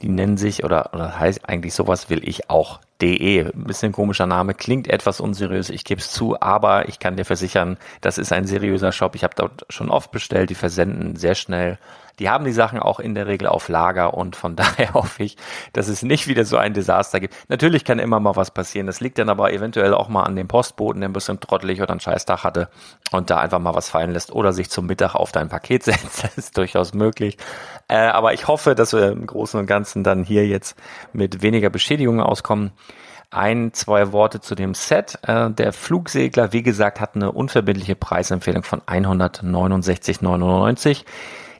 Die 0.00 0.08
nennen 0.08 0.36
sich, 0.36 0.64
oder, 0.64 0.92
oder 0.92 1.18
heißt 1.18 1.48
eigentlich 1.48 1.74
sowas 1.74 2.10
will 2.10 2.26
ich 2.28 2.50
auch. 2.50 2.80
Ein 3.04 3.64
bisschen 3.64 3.92
komischer 3.92 4.26
Name, 4.26 4.54
klingt 4.54 4.88
etwas 4.88 5.20
unseriös, 5.20 5.68
ich 5.68 5.84
gebe 5.84 6.00
es 6.00 6.10
zu, 6.10 6.40
aber 6.40 6.88
ich 6.88 6.98
kann 6.98 7.16
dir 7.16 7.24
versichern, 7.24 7.76
das 8.00 8.18
ist 8.18 8.32
ein 8.32 8.46
seriöser 8.46 8.92
Shop. 8.92 9.14
Ich 9.14 9.24
habe 9.24 9.34
dort 9.36 9.66
schon 9.68 9.90
oft 9.90 10.10
bestellt, 10.10 10.50
die 10.50 10.54
versenden 10.54 11.16
sehr 11.16 11.34
schnell. 11.34 11.78
Die 12.18 12.30
haben 12.30 12.44
die 12.44 12.52
Sachen 12.52 12.78
auch 12.78 13.00
in 13.00 13.14
der 13.14 13.26
Regel 13.26 13.48
auf 13.48 13.68
Lager 13.68 14.14
und 14.14 14.36
von 14.36 14.56
daher 14.56 14.94
hoffe 14.94 15.22
ich, 15.22 15.36
dass 15.72 15.88
es 15.88 16.02
nicht 16.02 16.28
wieder 16.28 16.44
so 16.44 16.56
ein 16.56 16.74
Desaster 16.74 17.20
gibt. 17.20 17.34
Natürlich 17.48 17.84
kann 17.84 17.98
immer 17.98 18.20
mal 18.20 18.36
was 18.36 18.50
passieren. 18.50 18.86
Das 18.86 19.00
liegt 19.00 19.18
dann 19.18 19.28
aber 19.28 19.52
eventuell 19.52 19.94
auch 19.94 20.08
mal 20.08 20.22
an 20.22 20.36
dem 20.36 20.48
Postboten, 20.48 21.00
der 21.00 21.10
ein 21.10 21.12
bisschen 21.12 21.40
trottelig 21.40 21.82
oder 21.82 21.90
einen 21.90 22.00
Scheißtag 22.00 22.44
hatte 22.44 22.68
und 23.12 23.30
da 23.30 23.38
einfach 23.38 23.58
mal 23.58 23.74
was 23.74 23.88
fallen 23.88 24.12
lässt 24.12 24.32
oder 24.32 24.52
sich 24.52 24.70
zum 24.70 24.86
Mittag 24.86 25.14
auf 25.14 25.32
dein 25.32 25.48
Paket 25.48 25.82
setzt. 25.84 26.24
Das 26.24 26.38
ist 26.38 26.56
durchaus 26.56 26.94
möglich. 26.94 27.36
Äh, 27.88 27.96
aber 27.96 28.34
ich 28.34 28.48
hoffe, 28.48 28.74
dass 28.74 28.92
wir 28.92 29.12
im 29.12 29.26
Großen 29.26 29.58
und 29.58 29.66
Ganzen 29.66 30.04
dann 30.04 30.24
hier 30.24 30.46
jetzt 30.46 30.76
mit 31.12 31.42
weniger 31.42 31.70
Beschädigungen 31.70 32.20
auskommen 32.20 32.72
ein, 33.34 33.72
zwei 33.72 34.12
Worte 34.12 34.40
zu 34.40 34.54
dem 34.54 34.74
Set. 34.74 35.18
Äh, 35.22 35.50
der 35.50 35.72
Flugsegler, 35.72 36.52
wie 36.52 36.62
gesagt, 36.62 37.00
hat 37.00 37.16
eine 37.16 37.32
unverbindliche 37.32 37.96
Preisempfehlung 37.96 38.62
von 38.62 38.80
169,99. 38.82 41.04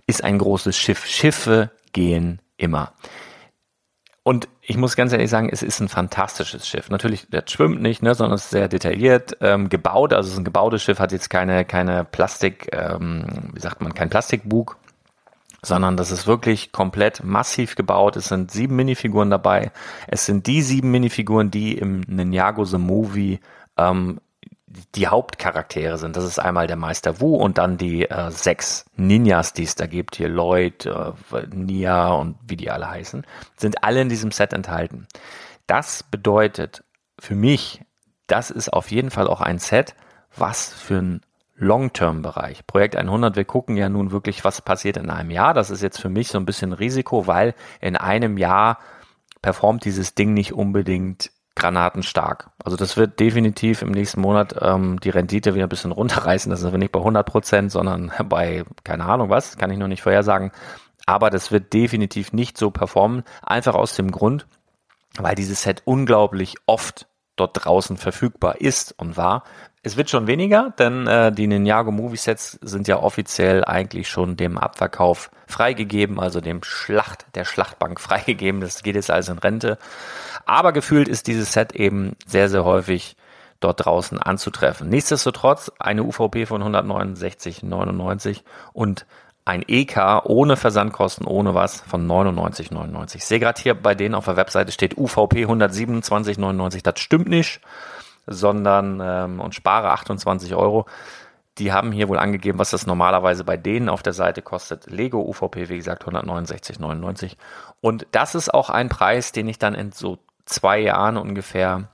Ist 0.06 0.24
ein 0.24 0.38
großes 0.38 0.76
Schiff. 0.76 1.06
Schiffe 1.06 1.70
gehen 1.92 2.40
immer. 2.56 2.92
Und 4.22 4.48
ich 4.62 4.78
muss 4.78 4.96
ganz 4.96 5.12
ehrlich 5.12 5.28
sagen, 5.28 5.50
es 5.52 5.62
ist 5.62 5.80
ein 5.80 5.88
fantastisches 5.88 6.66
Schiff. 6.66 6.88
Natürlich, 6.88 7.26
das 7.30 7.50
schwimmt 7.50 7.82
nicht, 7.82 8.02
ne, 8.02 8.14
sondern 8.14 8.36
es 8.36 8.44
ist 8.44 8.50
sehr 8.50 8.68
detailliert 8.68 9.36
ähm, 9.42 9.68
gebaut. 9.68 10.14
Also 10.14 10.28
es 10.28 10.32
ist 10.32 10.38
ein 10.38 10.44
gebautes 10.44 10.82
Schiff, 10.82 10.98
hat 10.98 11.12
jetzt 11.12 11.28
keine, 11.28 11.66
keine 11.66 12.04
Plastik, 12.04 12.70
ähm, 12.72 13.50
wie 13.52 13.60
sagt 13.60 13.82
man, 13.82 13.92
kein 13.92 14.08
Plastikbug, 14.08 14.78
sondern 15.60 15.98
das 15.98 16.10
ist 16.10 16.26
wirklich 16.26 16.72
komplett 16.72 17.22
massiv 17.22 17.76
gebaut. 17.76 18.16
Es 18.16 18.28
sind 18.28 18.50
sieben 18.50 18.76
Minifiguren 18.76 19.28
dabei. 19.28 19.72
Es 20.06 20.24
sind 20.24 20.46
die 20.46 20.62
sieben 20.62 20.90
Minifiguren, 20.90 21.50
die 21.50 21.76
im 21.76 22.00
Ninjago 22.00 22.64
The 22.64 22.78
Movie 22.78 23.40
ähm, 23.76 24.20
die 24.94 25.06
Hauptcharaktere 25.08 25.98
sind. 25.98 26.16
Das 26.16 26.24
ist 26.24 26.38
einmal 26.38 26.66
der 26.66 26.76
Meister 26.76 27.20
Wu 27.20 27.36
und 27.36 27.58
dann 27.58 27.78
die 27.78 28.08
äh, 28.08 28.30
sechs 28.30 28.84
Ninjas, 28.96 29.52
die 29.52 29.64
es 29.64 29.74
da 29.74 29.86
gibt. 29.86 30.16
Hier 30.16 30.28
Lloyd, 30.28 30.86
äh, 30.86 31.12
Nia 31.52 32.12
und 32.12 32.36
wie 32.46 32.56
die 32.56 32.70
alle 32.70 32.88
heißen, 32.88 33.26
sind 33.56 33.84
alle 33.84 34.00
in 34.00 34.08
diesem 34.08 34.30
Set 34.30 34.52
enthalten. 34.52 35.06
Das 35.66 36.02
bedeutet 36.02 36.84
für 37.18 37.34
mich, 37.34 37.82
das 38.26 38.50
ist 38.50 38.72
auf 38.72 38.90
jeden 38.90 39.10
Fall 39.10 39.28
auch 39.28 39.40
ein 39.40 39.58
Set, 39.58 39.94
was 40.36 40.72
für 40.72 40.98
ein 40.98 41.20
Long-Term-Bereich. 41.56 42.66
Projekt 42.66 42.96
100, 42.96 43.36
wir 43.36 43.44
gucken 43.44 43.76
ja 43.76 43.88
nun 43.88 44.10
wirklich, 44.10 44.44
was 44.44 44.60
passiert 44.60 44.96
in 44.96 45.10
einem 45.10 45.30
Jahr. 45.30 45.54
Das 45.54 45.70
ist 45.70 45.82
jetzt 45.82 46.00
für 46.00 46.08
mich 46.08 46.28
so 46.28 46.38
ein 46.38 46.46
bisschen 46.46 46.72
Risiko, 46.72 47.26
weil 47.26 47.54
in 47.80 47.96
einem 47.96 48.38
Jahr 48.38 48.78
performt 49.40 49.84
dieses 49.84 50.14
Ding 50.14 50.34
nicht 50.34 50.52
unbedingt 50.52 51.30
granatenstark. 51.64 52.50
Also 52.62 52.76
das 52.76 52.98
wird 52.98 53.18
definitiv 53.20 53.80
im 53.80 53.90
nächsten 53.90 54.20
Monat 54.20 54.54
ähm, 54.60 55.00
die 55.00 55.08
Rendite 55.08 55.54
wieder 55.54 55.64
ein 55.64 55.70
bisschen 55.70 55.92
runterreißen. 55.92 56.50
Das 56.50 56.60
sind 56.60 56.72
wir 56.72 56.78
nicht 56.78 56.92
bei 56.92 56.98
100 56.98 57.26
Prozent, 57.26 57.72
sondern 57.72 58.12
bei, 58.28 58.64
keine 58.84 59.06
Ahnung 59.06 59.30
was, 59.30 59.56
kann 59.56 59.70
ich 59.70 59.78
noch 59.78 59.88
nicht 59.88 60.02
vorhersagen. 60.02 60.52
Aber 61.06 61.30
das 61.30 61.52
wird 61.52 61.72
definitiv 61.72 62.34
nicht 62.34 62.58
so 62.58 62.70
performen. 62.70 63.24
Einfach 63.42 63.74
aus 63.74 63.96
dem 63.96 64.10
Grund, 64.10 64.46
weil 65.16 65.34
dieses 65.34 65.62
Set 65.62 65.82
unglaublich 65.86 66.56
oft 66.66 67.06
dort 67.36 67.64
draußen 67.64 67.96
verfügbar 67.96 68.60
ist 68.60 68.94
und 68.98 69.16
war. 69.16 69.42
Es 69.82 69.96
wird 69.96 70.08
schon 70.08 70.26
weniger, 70.26 70.72
denn 70.78 71.06
äh, 71.06 71.32
die 71.32 71.46
Ninjago 71.46 71.90
Movie 71.90 72.16
Sets 72.16 72.58
sind 72.62 72.88
ja 72.88 73.02
offiziell 73.02 73.64
eigentlich 73.64 74.08
schon 74.08 74.36
dem 74.36 74.56
Abverkauf 74.56 75.30
freigegeben, 75.46 76.20
also 76.20 76.40
dem 76.40 76.62
Schlacht, 76.62 77.26
der 77.34 77.44
Schlachtbank 77.44 78.00
freigegeben. 78.02 78.60
Das 78.60 78.82
geht 78.82 78.96
jetzt 78.96 79.10
also 79.10 79.32
in 79.32 79.38
Rente. 79.38 79.78
Aber 80.46 80.72
gefühlt 80.72 81.08
ist 81.08 81.26
dieses 81.26 81.52
Set 81.52 81.72
eben 81.72 82.16
sehr, 82.26 82.48
sehr 82.48 82.64
häufig 82.64 83.16
dort 83.60 83.84
draußen 83.84 84.18
anzutreffen. 84.18 84.88
Nichtsdestotrotz 84.88 85.72
eine 85.78 86.02
UVP 86.04 86.46
von 86.46 86.62
169,99 86.62 88.40
und 88.72 89.06
ein 89.46 89.62
EK 89.66 90.24
ohne 90.24 90.56
Versandkosten, 90.56 91.26
ohne 91.26 91.54
was, 91.54 91.80
von 91.82 92.06
99,99. 92.06 93.16
Ich 93.16 93.24
sehe 93.26 93.40
gerade 93.40 93.60
hier 93.60 93.74
bei 93.74 93.94
denen 93.94 94.14
auf 94.14 94.24
der 94.24 94.36
Webseite 94.36 94.72
steht 94.72 94.96
UVP 94.96 95.44
127,99. 95.44 96.82
Das 96.82 96.98
stimmt 96.98 97.28
nicht, 97.28 97.60
sondern 98.26 99.00
ähm, 99.02 99.40
und 99.40 99.54
spare 99.54 99.90
28 99.90 100.54
Euro. 100.54 100.86
Die 101.58 101.72
haben 101.72 101.92
hier 101.92 102.08
wohl 102.08 102.18
angegeben, 102.18 102.58
was 102.58 102.70
das 102.70 102.86
normalerweise 102.86 103.44
bei 103.44 103.56
denen 103.56 103.88
auf 103.88 104.02
der 104.02 104.14
Seite 104.14 104.42
kostet. 104.42 104.90
Lego 104.90 105.20
UVP, 105.20 105.68
wie 105.68 105.76
gesagt, 105.76 106.04
169,99. 106.04 107.36
Und 107.80 108.06
das 108.12 108.34
ist 108.34 108.52
auch 108.52 108.70
ein 108.70 108.88
Preis, 108.88 109.30
den 109.30 109.46
ich 109.46 109.58
dann 109.58 109.74
in 109.74 109.92
so 109.92 110.18
zwei 110.46 110.78
Jahren 110.78 111.16
ungefähr 111.16 111.88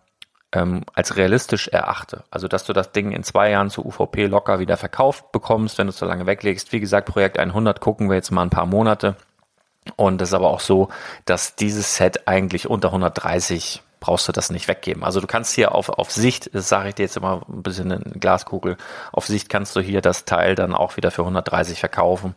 ähm, 0.52 0.82
als 0.94 1.16
realistisch 1.16 1.68
erachte. 1.68 2.24
Also, 2.30 2.48
dass 2.48 2.64
du 2.64 2.72
das 2.72 2.92
Ding 2.92 3.12
in 3.12 3.22
zwei 3.22 3.50
Jahren 3.50 3.70
zur 3.70 3.86
UVP 3.86 4.26
locker 4.26 4.58
wieder 4.58 4.76
verkauft 4.76 5.32
bekommst, 5.32 5.78
wenn 5.78 5.86
du 5.86 5.90
es 5.92 5.98
so 5.98 6.06
lange 6.06 6.26
weglegst. 6.26 6.72
Wie 6.72 6.80
gesagt, 6.80 7.08
Projekt 7.08 7.38
100 7.38 7.80
gucken 7.80 8.08
wir 8.08 8.16
jetzt 8.16 8.30
mal 8.30 8.42
ein 8.42 8.50
paar 8.50 8.66
Monate. 8.66 9.16
Und 9.96 10.20
es 10.20 10.30
ist 10.30 10.34
aber 10.34 10.50
auch 10.50 10.60
so, 10.60 10.88
dass 11.24 11.56
dieses 11.56 11.96
Set 11.96 12.26
eigentlich 12.28 12.68
unter 12.68 12.88
130 12.88 13.82
brauchst 14.00 14.26
du 14.28 14.32
das 14.32 14.50
nicht 14.50 14.66
weggeben. 14.66 15.04
Also 15.04 15.20
du 15.20 15.26
kannst 15.26 15.54
hier 15.54 15.74
auf, 15.74 15.90
auf 15.90 16.10
Sicht, 16.10 16.54
das 16.54 16.68
sage 16.68 16.88
ich 16.88 16.94
dir 16.94 17.02
jetzt 17.02 17.16
immer 17.16 17.42
ein 17.48 17.62
bisschen 17.62 17.90
in 17.90 18.18
Glaskugel, 18.18 18.76
auf 19.12 19.26
Sicht 19.26 19.48
kannst 19.48 19.76
du 19.76 19.80
hier 19.80 20.00
das 20.00 20.24
Teil 20.24 20.54
dann 20.54 20.74
auch 20.74 20.96
wieder 20.96 21.10
für 21.10 21.22
130 21.22 21.78
verkaufen 21.78 22.34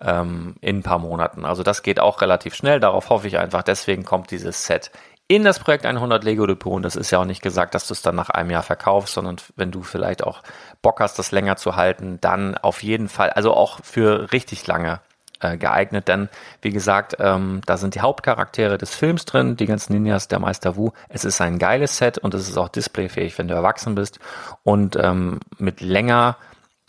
ähm, 0.00 0.54
in 0.60 0.78
ein 0.78 0.82
paar 0.82 1.00
Monaten. 1.00 1.44
Also 1.44 1.62
das 1.64 1.82
geht 1.82 2.00
auch 2.00 2.20
relativ 2.20 2.54
schnell, 2.54 2.80
darauf 2.80 3.10
hoffe 3.10 3.26
ich 3.26 3.38
einfach. 3.38 3.62
Deswegen 3.62 4.04
kommt 4.04 4.30
dieses 4.30 4.64
Set 4.64 4.90
in 5.34 5.44
das 5.44 5.58
Projekt 5.58 5.86
100 5.86 6.24
Lego 6.24 6.46
Depot. 6.46 6.74
Und 6.74 6.82
das 6.82 6.94
ist 6.94 7.10
ja 7.10 7.18
auch 7.18 7.24
nicht 7.24 7.40
gesagt, 7.40 7.74
dass 7.74 7.86
du 7.86 7.94
es 7.94 8.02
dann 8.02 8.14
nach 8.14 8.28
einem 8.28 8.50
Jahr 8.50 8.62
verkaufst, 8.62 9.14
sondern 9.14 9.36
wenn 9.56 9.70
du 9.70 9.82
vielleicht 9.82 10.22
auch 10.22 10.42
Bock 10.82 11.00
hast, 11.00 11.18
das 11.18 11.32
länger 11.32 11.56
zu 11.56 11.74
halten, 11.74 12.18
dann 12.20 12.58
auf 12.58 12.82
jeden 12.82 13.08
Fall, 13.08 13.30
also 13.30 13.54
auch 13.54 13.80
für 13.82 14.30
richtig 14.32 14.66
lange 14.66 15.00
äh, 15.40 15.56
geeignet, 15.56 16.06
denn 16.06 16.28
wie 16.60 16.70
gesagt, 16.70 17.16
ähm, 17.18 17.62
da 17.64 17.78
sind 17.78 17.94
die 17.94 18.02
Hauptcharaktere 18.02 18.76
des 18.76 18.94
Films 18.94 19.24
drin, 19.24 19.56
die 19.56 19.64
ganzen 19.64 19.94
Ninjas, 19.94 20.28
der 20.28 20.38
Meister 20.38 20.76
Wu. 20.76 20.90
Es 21.08 21.24
ist 21.24 21.40
ein 21.40 21.58
geiles 21.58 21.96
Set 21.96 22.18
und 22.18 22.34
es 22.34 22.46
ist 22.46 22.58
auch 22.58 22.68
displayfähig, 22.68 23.38
wenn 23.38 23.48
du 23.48 23.54
erwachsen 23.54 23.94
bist. 23.94 24.18
Und 24.64 24.96
ähm, 24.96 25.40
mit 25.56 25.80
länger 25.80 26.36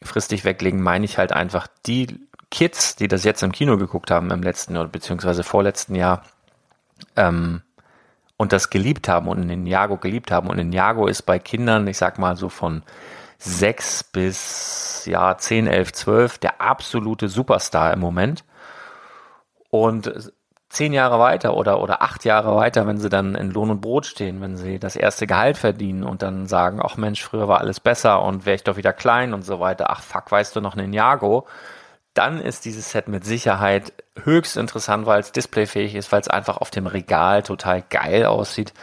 fristig 0.04 0.44
weglegen 0.44 0.82
meine 0.82 1.06
ich 1.06 1.18
halt 1.18 1.32
einfach 1.32 1.68
die 1.86 2.20
Kids, 2.52 2.98
die 2.98 3.08
das 3.08 3.24
jetzt 3.24 3.42
im 3.42 3.54
Kino 3.54 3.78
geguckt 3.78 4.12
haben 4.12 4.32
im 4.32 4.44
letzten 4.44 4.76
oder 4.76 4.90
beziehungsweise 4.90 5.44
vorletzten 5.44 5.96
Jahr, 5.96 6.24
ähm, 7.16 7.62
und 8.38 8.54
das 8.54 8.70
geliebt 8.70 9.08
haben 9.08 9.28
und 9.28 9.46
Ninjago 9.46 9.98
geliebt 9.98 10.32
haben. 10.32 10.50
Und 10.50 10.58
Ninjago 10.58 11.08
ist 11.08 11.24
bei 11.24 11.40
Kindern, 11.40 11.88
ich 11.88 11.98
sag 11.98 12.20
mal 12.20 12.36
so 12.36 12.50
von 12.50 12.84
sechs 13.38 14.04
bis 14.04 15.06
ja, 15.06 15.38
zehn, 15.38 15.68
elf, 15.68 15.92
zwölf 15.94 16.38
der 16.38 16.62
absolute 16.62 17.30
Superstar 17.30 17.94
im 17.94 18.00
Moment. 18.00 18.44
Und 19.70 20.32
zehn 20.70 20.94
Jahre 20.94 21.20
weiter 21.20 21.56
oder, 21.56 21.82
oder 21.82 22.02
acht 22.02 22.26
Jahre 22.26 22.56
weiter, 22.56 22.88
wenn 22.88 22.98
sie 22.98 23.10
dann 23.10 23.36
in 23.36 23.52
Lohn 23.52 23.70
und 23.70 23.82
Brot 23.82 24.06
stehen, 24.08 24.42
wenn 24.42 24.58
sie 24.58 24.80
das 24.80 24.96
erste 24.96 25.28
Gehalt 25.28 25.58
verdienen 25.58 26.04
und 26.04 26.24
dann 26.24 26.48
sagen, 26.48 26.80
ach 26.84 26.98
Mensch, 26.98 27.24
früher 27.24 27.48
war 27.48 27.60
alles 27.60 27.80
besser 27.80 28.24
und 28.24 28.46
wäre 28.46 28.56
ich 28.56 28.64
doch 28.64 28.78
wieder 28.78 28.94
klein 28.94 29.34
und 29.34 29.44
so 29.44 29.60
weiter. 29.60 29.90
Ach 29.90 30.02
fuck, 30.02 30.32
weißt 30.32 30.56
du 30.56 30.62
noch 30.62 30.76
Ninjago? 30.76 31.46
Dann 32.14 32.40
ist 32.40 32.66
dieses 32.66 32.92
Set 32.92 33.08
mit 33.08 33.26
Sicherheit 33.26 33.94
höchst 34.24 34.58
interessant, 34.58 35.06
weil 35.06 35.20
es 35.20 35.32
displayfähig 35.32 35.96
ist, 35.96 36.12
weil 36.12 36.22
es 36.22 36.28
einfach 36.28 36.58
auf 36.58 36.70
dem 36.70 36.88
Regal 36.88 37.44
total 37.44 37.82
geil 37.82 38.26
aussieht 38.26 38.74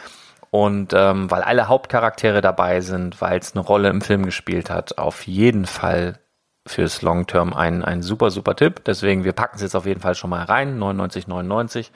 und 0.51 0.93
ähm, 0.93 1.31
weil 1.31 1.41
alle 1.41 1.69
Hauptcharaktere 1.69 2.41
dabei 2.41 2.81
sind, 2.81 3.21
weil 3.21 3.39
es 3.39 3.55
eine 3.55 3.63
Rolle 3.63 3.89
im 3.89 4.01
Film 4.01 4.25
gespielt 4.25 4.69
hat. 4.69 4.97
Auf 4.97 5.25
jeden 5.25 5.65
Fall 5.65 6.19
fürs 6.67 7.01
Long 7.01 7.25
Term 7.25 7.53
ein, 7.53 7.83
ein 7.83 8.01
super, 8.01 8.31
super 8.31 8.55
Tipp. 8.55 8.83
Deswegen, 8.85 9.23
wir 9.23 9.31
packen 9.31 9.55
es 9.55 9.61
jetzt 9.61 9.75
auf 9.75 9.85
jeden 9.85 10.01
Fall 10.01 10.13
schon 10.13 10.29
mal 10.29 10.43
rein, 10.43 10.77
99,99. 10.77 11.89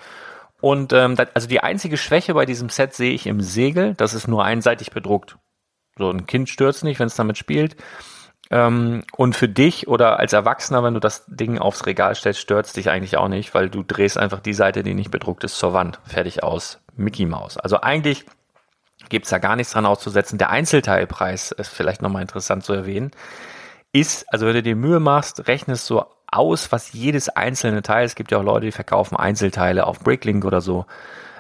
Und 0.62 0.94
ähm, 0.94 1.18
das, 1.18 1.28
also 1.34 1.48
die 1.48 1.60
einzige 1.60 1.98
Schwäche 1.98 2.34
bei 2.34 2.46
diesem 2.46 2.70
Set 2.70 2.94
sehe 2.94 3.12
ich 3.12 3.28
im 3.28 3.42
Segel, 3.42 3.94
das 3.96 4.14
ist 4.14 4.28
nur 4.28 4.46
einseitig 4.46 4.92
bedruckt. 4.92 5.38
So 5.98 6.10
ein 6.10 6.26
Kind 6.26 6.50
stürzt 6.50 6.84
nicht, 6.86 7.00
wenn 7.00 7.08
es 7.08 7.16
damit 7.16 7.38
spielt. 7.38 7.76
Ähm, 8.52 9.04
und 9.16 9.36
für 9.36 9.50
dich 9.50 9.88
oder 9.88 10.20
als 10.20 10.34
Erwachsener, 10.34 10.84
wenn 10.84 10.94
du 10.94 11.00
das 11.00 11.26
Ding 11.28 11.58
aufs 11.58 11.86
Regal 11.86 12.16
stellst, 12.16 12.40
stört 12.40 12.68
es 12.68 12.74
dich 12.74 12.90
eigentlich 12.90 13.18
auch 13.18 13.28
nicht, 13.28 13.54
weil 13.54 13.70
du 13.70 13.84
drehst 13.84 14.18
einfach 14.18 14.40
die 14.40 14.54
Seite, 14.54 14.84
die 14.84 14.94
nicht 14.94 15.12
bedruckt 15.12 15.44
ist, 15.44 15.58
zur 15.58 15.74
Wand. 15.74 16.00
Fertig 16.06 16.44
aus. 16.44 16.80
Mickey 16.96 17.26
Mouse. 17.26 17.58
Also 17.58 17.82
eigentlich 17.82 18.26
gibt's 19.10 19.30
da 19.30 19.38
gar 19.38 19.56
nichts 19.56 19.74
dran 19.74 19.86
auszusetzen. 19.86 20.38
Der 20.38 20.50
Einzelteilpreis 20.50 21.52
ist 21.52 21.70
vielleicht 21.70 22.02
nochmal 22.02 22.22
interessant 22.22 22.64
zu 22.64 22.74
erwähnen. 22.74 23.12
Ist, 23.92 24.26
also 24.32 24.46
wenn 24.46 24.54
du 24.54 24.64
dir 24.64 24.76
Mühe 24.76 25.00
machst, 25.00 25.48
rechnest 25.48 25.86
so 25.86 26.06
aus, 26.28 26.72
was 26.72 26.94
jedes 26.94 27.30
einzelne 27.30 27.82
Teil, 27.82 28.06
es 28.06 28.16
gibt 28.16 28.32
ja 28.32 28.40
auch 28.40 28.44
Leute, 28.44 28.66
die 28.66 28.72
verkaufen 28.72 29.16
Einzelteile 29.16 29.88
auf 29.88 30.00
Bricklink 30.00 30.44
oder 30.46 30.62
so. 30.62 30.86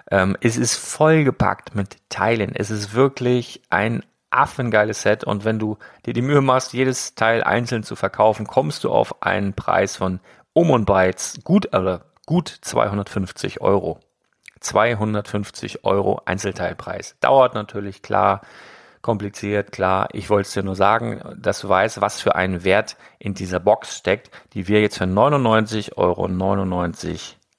Ähm, 0.10 0.38
es 0.42 0.58
ist 0.58 0.76
vollgepackt 0.76 1.76
mit 1.76 1.98
Teilen. 2.10 2.56
Es 2.56 2.70
ist 2.70 2.94
wirklich 2.94 3.62
ein 3.70 4.04
affengeiles 4.38 5.02
Set 5.02 5.24
und 5.24 5.46
wenn 5.46 5.60
du 5.60 5.78
dir 6.06 6.14
die 6.14 6.22
Mühe 6.22 6.42
machst, 6.42 6.74
jedes 6.74 7.16
Teil 7.16 7.44
einzeln 7.44 7.84
zu 7.84 7.96
verkaufen, 7.96 8.48
kommst 8.48 8.84
du 8.84 8.92
auf 8.92 9.22
einen 9.24 9.54
Preis 9.54 9.96
von 9.96 10.20
um 10.54 10.72
und 10.72 10.86
bei 10.86 11.14
gut, 11.44 11.74
oder 11.76 12.02
gut 12.26 12.48
250 12.62 13.62
Euro. 13.62 14.00
250 14.62 15.84
Euro 15.84 16.22
Einzelteilpreis. 16.26 17.18
Dauert 17.20 17.54
natürlich, 17.54 18.02
klar, 18.02 18.42
kompliziert, 19.02 19.72
klar. 19.72 20.08
Ich 20.14 20.30
wollte 20.30 20.48
es 20.48 20.54
dir 20.54 20.64
nur 20.64 20.76
sagen, 20.76 21.22
dass 21.38 21.62
du 21.62 21.70
weißt, 21.70 22.02
was 22.02 22.22
für 22.22 22.36
einen 22.36 22.64
Wert 22.64 22.98
in 23.20 23.36
dieser 23.36 23.60
Box 23.60 23.98
steckt, 23.98 24.32
die 24.54 24.68
wir 24.68 24.82
jetzt 24.82 24.98
für 24.98 25.04
99,99 25.04 25.98
Euro 25.98 26.28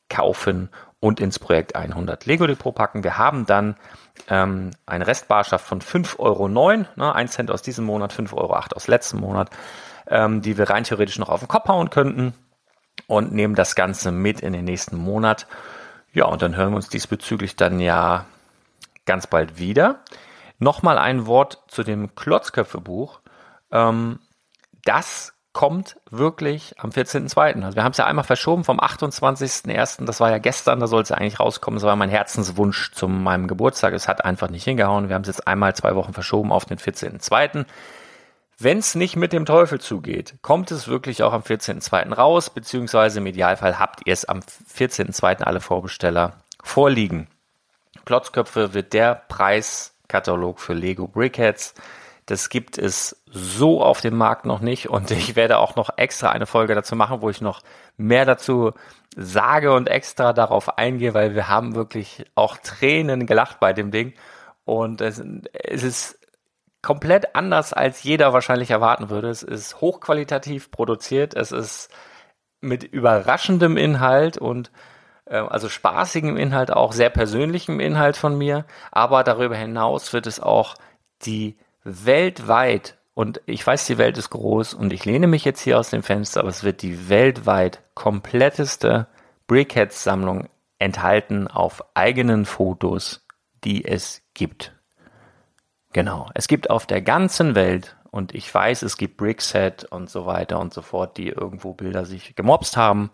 kaufen 0.09 0.71
und 0.99 1.21
ins 1.21 1.39
Projekt 1.39 1.77
100 1.77 2.27
Lego 2.27 2.47
Depot 2.47 2.75
packen. 2.75 3.05
Wir 3.05 3.19
haben 3.19 3.47
dann 3.47 3.77
ähm, 4.29 4.71
eine 4.87 5.07
Restbarschaft 5.07 5.67
von 5.67 5.81
5,09 5.81 6.19
Euro, 6.19 6.49
ne, 6.49 7.15
1 7.15 7.33
Cent 7.33 7.51
aus 7.51 7.63
diesem 7.63 7.85
Monat, 7.85 8.13
5,08 8.13 8.35
Euro 8.37 8.55
aus 8.75 8.89
letztem 8.89 9.21
Monat, 9.21 9.51
ähm, 10.09 10.43
die 10.43 10.59
wir 10.59 10.71
rein 10.71 10.85
theoretisch 10.85 11.19
noch 11.19 11.29
auf 11.29 11.41
den 11.41 11.49
Kopf 11.49 11.69
hauen 11.69 11.91
könnten 11.91 12.35
und 13.07 13.33
nehmen 13.33 13.55
das 13.55 13.75
Ganze 13.75 14.13
mit 14.13 14.41
in 14.41 14.53
den 14.53 14.65
nächsten 14.65 14.97
Monat. 14.97 15.47
Ja, 16.13 16.27
und 16.27 16.43
dann 16.43 16.57
hören 16.57 16.73
wir 16.73 16.77
uns 16.77 16.89
diesbezüglich 16.89 17.57
dann 17.57 17.81
ja 17.81 18.27
ganz 19.05 19.27
bald 19.27 19.59
wieder. 19.59 20.01
Nochmal 20.59 20.99
ein 20.99 21.27
Wort 21.27 21.63
zu 21.69 21.83
dem 21.83 22.15
Klotzköpfe-Buch. 22.15 23.21
Ähm, 23.71 24.21
das 24.85 25.36
kommt 25.57 25.97
wirklich 26.11 26.75
am 26.77 26.91
14.02. 26.91 27.63
Also 27.63 27.77
wir 27.77 27.83
haben 27.83 27.93
es 27.93 27.97
ja 27.97 28.05
einmal 28.05 28.27
verschoben 28.27 28.63
vom 28.63 28.79
28.01. 28.79 30.05
Das 30.05 30.21
war 30.21 30.31
ja 30.31 30.37
gestern, 30.37 30.81
da 30.81 30.87
soll 30.87 31.01
es 31.01 31.11
eigentlich 31.11 31.41
rauskommen. 31.41 31.79
Das 31.79 31.87
war 31.87 31.97
mein 31.97 32.11
Herzenswunsch 32.11 32.93
zu 32.93 33.09
meinem 33.09 33.49
Geburtstag. 33.49 33.95
Es 33.95 34.07
hat 34.07 34.23
einfach 34.23 34.51
nicht 34.51 34.65
hingehauen. 34.65 35.09
Wir 35.09 35.15
haben 35.15 35.23
es 35.23 35.29
jetzt 35.29 35.49
einmal 35.49 35.75
zwei 35.75 35.95
Wochen 35.95 36.13
verschoben 36.13 36.53
auf 36.53 36.67
den 36.67 36.77
14.02. 36.77 37.65
Wenn 38.59 38.77
es 38.77 38.95
nicht 38.97 39.17
mit 39.17 39.33
dem 39.33 39.47
Teufel 39.47 39.81
zugeht, 39.81 40.35
kommt 40.43 40.71
es 40.73 40.89
wirklich 40.89 41.23
auch 41.23 41.33
am 41.33 41.41
14.02. 41.41 42.13
raus, 42.13 42.51
beziehungsweise 42.51 43.21
im 43.21 43.27
Idealfall 43.27 43.79
habt 43.79 44.07
ihr 44.07 44.13
es 44.13 44.27
am 44.27 44.41
14.02. 44.41 45.43
alle 45.43 45.61
Vorbesteller 45.61 46.35
vorliegen. 46.63 47.29
Plotzköpfe 48.05 48.75
wird 48.75 48.93
der 48.93 49.15
Preiskatalog 49.15 50.61
für 50.61 50.75
Lego 50.75 51.09
Brickheads 51.09 51.73
Das 52.27 52.49
gibt 52.49 52.77
es 52.77 53.23
so 53.27 53.83
auf 53.83 54.01
dem 54.01 54.17
Markt 54.17 54.47
noch 54.47 54.61
nicht 54.61 54.89
und 54.91 55.11
ich 55.13 55.37
werde 55.37 55.59
auch 55.59 55.77
noch 55.77 55.91
extra 55.97 56.31
eine 56.31 56.47
Folge 56.47 56.75
dazu 56.75 56.97
machen, 56.97 57.23
wo 57.23 57.31
ich 57.31 57.41
noch 57.41 57.63
mehr 57.97 58.25
dazu 58.25 58.73
sage 59.17 59.73
und 59.73 59.89
extra 59.89 60.33
darauf 60.33 60.77
eingehe, 60.77 61.15
weil 61.15 61.35
wir 61.35 61.49
haben 61.49 61.75
wirklich 61.77 62.25
auch 62.35 62.57
Tränen 62.59 63.27
gelacht 63.27 63.61
bei 63.61 63.73
dem 63.73 63.91
Ding. 63.91 64.13
Und 64.65 65.01
es, 65.01 65.23
es 65.53 65.83
ist 65.85 66.19
komplett 66.83 67.35
anders, 67.37 67.73
als 67.73 68.03
jeder 68.03 68.33
wahrscheinlich 68.33 68.71
erwarten 68.71 69.09
würde. 69.09 69.31
Es 69.31 69.43
ist 69.43 69.81
hochqualitativ 69.81 70.71
produziert, 70.71 71.35
es 71.35 71.53
ist 71.53 71.91
mit 72.61 72.83
überraschendem 72.85 73.77
Inhalt 73.77 74.37
und 74.37 74.71
äh, 75.27 75.37
also 75.37 75.69
spaßigem 75.69 76.37
Inhalt, 76.37 76.73
auch 76.73 76.93
sehr 76.93 77.11
persönlichem 77.11 77.81
Inhalt 77.81 78.17
von 78.17 78.37
mir, 78.37 78.67
aber 78.91 79.25
darüber 79.25 79.57
hinaus 79.57 80.13
wird 80.13 80.27
es 80.27 80.41
auch 80.41 80.75
die 81.23 81.57
weltweit, 81.87 82.99
und 83.15 83.41
ich 83.47 83.67
weiß, 83.67 83.87
die 83.87 83.97
Welt 83.97 84.19
ist 84.19 84.29
groß 84.29 84.75
und 84.75 84.93
ich 84.93 85.05
lehne 85.07 85.27
mich 85.27 85.45
jetzt 85.45 85.61
hier 85.61 85.79
aus 85.79 85.89
dem 85.89 86.03
Fenster, 86.03 86.41
aber 86.41 86.51
es 86.51 86.65
wird 86.65 86.83
die 86.83 87.09
weltweit 87.09 87.81
kompletteste 87.95 89.07
Brickheads-Sammlung 89.47 90.49
enthalten 90.79 91.49
auf 91.49 91.83
eigenen 91.95 92.45
Fotos, 92.45 93.25
die 93.65 93.87
es 93.87 94.23
gibt. 94.35 94.75
Genau, 95.95 96.29
es 96.35 96.47
gibt 96.47 96.69
auf 96.69 96.85
der 96.85 97.01
ganzen 97.01 97.55
Welt 97.55 97.97
und 98.11 98.35
ich 98.35 98.53
weiß, 98.53 98.83
es 98.83 98.99
gibt 98.99 99.17
Brickset 99.17 99.85
und 99.85 100.11
so 100.11 100.27
weiter 100.27 100.59
und 100.59 100.75
so 100.75 100.83
fort, 100.83 101.17
die 101.17 101.29
irgendwo 101.29 101.73
Bilder 101.73 102.05
sich 102.05 102.35
gemobst 102.35 102.77
haben. 102.77 103.11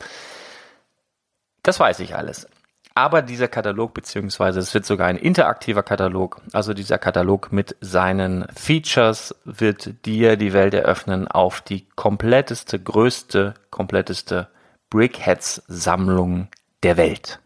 Das 1.63 1.79
weiß 1.79 2.01
ich 2.01 2.17
alles. 2.17 2.49
Aber 2.95 3.23
dieser 3.23 3.49
Katalog, 3.49 3.95
beziehungsweise 3.95 4.61
es 4.61 4.75
wird 4.75 4.85
sogar 4.85 5.07
ein 5.07 5.17
interaktiver 5.17 5.83
Katalog, 5.83 6.43
also 6.53 6.75
dieser 6.75 6.99
Katalog 6.99 7.51
mit 7.53 7.77
seinen 7.81 8.47
Features 8.55 9.35
wird 9.45 10.05
dir 10.05 10.37
die 10.37 10.53
Welt 10.53 10.75
eröffnen 10.75 11.27
auf 11.27 11.63
die 11.63 11.89
kompletteste, 11.97 12.79
größte, 12.79 13.55
kompletteste 13.71 14.49
Brickheads-Sammlung 14.91 16.49
der 16.83 16.99
Welt. 16.99 17.41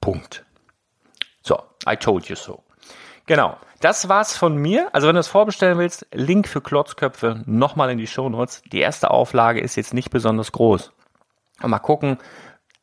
Punkt. 0.00 0.46
So, 1.42 1.60
I 1.86 1.96
told 1.96 2.26
you 2.26 2.36
so. 2.36 2.62
Genau. 3.26 3.58
Das 3.80 4.08
war's 4.08 4.36
von 4.36 4.56
mir. 4.56 4.88
Also 4.92 5.06
wenn 5.06 5.14
du 5.14 5.20
es 5.20 5.28
vorbestellen 5.28 5.78
willst, 5.78 6.06
Link 6.12 6.48
für 6.48 6.60
Klotzköpfe 6.60 7.42
nochmal 7.46 7.90
in 7.90 7.98
die 7.98 8.08
Shownotes. 8.08 8.62
Die 8.72 8.80
erste 8.80 9.10
Auflage 9.10 9.60
ist 9.60 9.76
jetzt 9.76 9.94
nicht 9.94 10.10
besonders 10.10 10.50
groß. 10.50 10.90
Mal 11.62 11.78
gucken, 11.78 12.18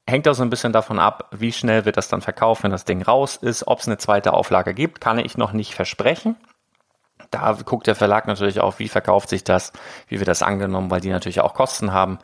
hängt 0.07 0.27
auch 0.27 0.33
so 0.33 0.43
ein 0.43 0.49
bisschen 0.49 0.73
davon 0.73 0.99
ab, 0.99 1.29
wie 1.31 1.51
schnell 1.51 1.85
wird 1.85 1.97
das 1.97 2.07
dann 2.07 2.21
verkauft, 2.21 2.63
wenn 2.63 2.71
das 2.71 2.85
Ding 2.85 3.01
raus 3.01 3.37
ist. 3.37 3.67
Ob 3.67 3.79
es 3.79 3.87
eine 3.87 3.97
zweite 3.97 4.33
Auflage 4.33 4.73
gibt, 4.73 5.01
kann 5.01 5.17
ich 5.17 5.37
noch 5.37 5.51
nicht 5.51 5.73
versprechen. 5.73 6.35
Da 7.31 7.57
guckt 7.65 7.87
der 7.87 7.95
Verlag 7.95 8.27
natürlich 8.27 8.59
auch, 8.59 8.79
wie 8.79 8.87
verkauft 8.87 9.29
sich 9.29 9.43
das, 9.43 9.73
wie 10.07 10.19
wird 10.19 10.27
das 10.27 10.43
angenommen, 10.43 10.91
weil 10.91 11.01
die 11.01 11.09
natürlich 11.09 11.41
auch 11.41 11.53
Kosten 11.53 11.91
haben. 11.91 12.19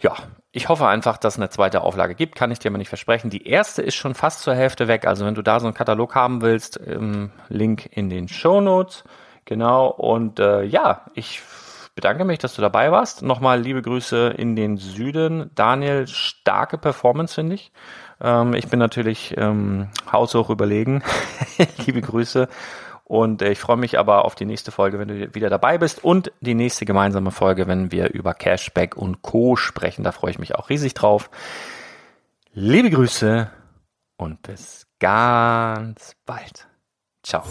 Ja, 0.00 0.14
ich 0.50 0.68
hoffe 0.68 0.86
einfach, 0.86 1.18
dass 1.18 1.34
es 1.34 1.40
eine 1.40 1.50
zweite 1.50 1.82
Auflage 1.82 2.14
gibt, 2.14 2.34
kann 2.34 2.50
ich 2.50 2.58
dir 2.58 2.70
aber 2.70 2.78
nicht 2.78 2.88
versprechen. 2.88 3.30
Die 3.30 3.46
erste 3.46 3.82
ist 3.82 3.94
schon 3.94 4.14
fast 4.14 4.40
zur 4.40 4.54
Hälfte 4.54 4.88
weg. 4.88 5.06
Also 5.06 5.24
wenn 5.24 5.34
du 5.34 5.42
da 5.42 5.60
so 5.60 5.66
einen 5.66 5.74
Katalog 5.74 6.14
haben 6.14 6.40
willst, 6.40 6.80
ähm, 6.84 7.30
Link 7.48 7.88
in 7.92 8.08
den 8.08 8.28
Show 8.28 8.60
Notes. 8.60 9.04
Genau. 9.44 9.88
Und 9.88 10.40
äh, 10.40 10.62
ja, 10.62 11.06
ich 11.14 11.42
bedanke 11.98 12.24
mich, 12.24 12.38
dass 12.38 12.54
du 12.54 12.62
dabei 12.62 12.92
warst. 12.92 13.22
Nochmal 13.22 13.60
liebe 13.60 13.82
Grüße 13.82 14.28
in 14.36 14.54
den 14.54 14.76
Süden. 14.76 15.50
Daniel, 15.56 16.06
starke 16.06 16.78
Performance, 16.78 17.34
finde 17.34 17.56
ich. 17.56 17.72
Ähm, 18.20 18.54
ich 18.54 18.68
bin 18.68 18.78
natürlich 18.78 19.34
ähm, 19.36 19.88
haushoch 20.12 20.48
überlegen. 20.48 21.02
liebe 21.86 22.00
Grüße. 22.00 22.46
Und 23.02 23.42
äh, 23.42 23.50
ich 23.50 23.58
freue 23.58 23.78
mich 23.78 23.98
aber 23.98 24.24
auf 24.24 24.36
die 24.36 24.44
nächste 24.44 24.70
Folge, 24.70 25.00
wenn 25.00 25.08
du 25.08 25.34
wieder 25.34 25.50
dabei 25.50 25.76
bist 25.76 26.04
und 26.04 26.30
die 26.40 26.54
nächste 26.54 26.84
gemeinsame 26.84 27.32
Folge, 27.32 27.66
wenn 27.66 27.90
wir 27.90 28.12
über 28.12 28.32
Cashback 28.32 28.96
und 28.96 29.22
Co. 29.22 29.56
sprechen. 29.56 30.04
Da 30.04 30.12
freue 30.12 30.30
ich 30.30 30.38
mich 30.38 30.54
auch 30.54 30.70
riesig 30.70 30.94
drauf. 30.94 31.30
Liebe 32.52 32.90
Grüße 32.90 33.50
und 34.18 34.42
bis 34.42 34.86
ganz 35.00 36.14
bald. 36.24 36.68
Ciao. 37.24 37.42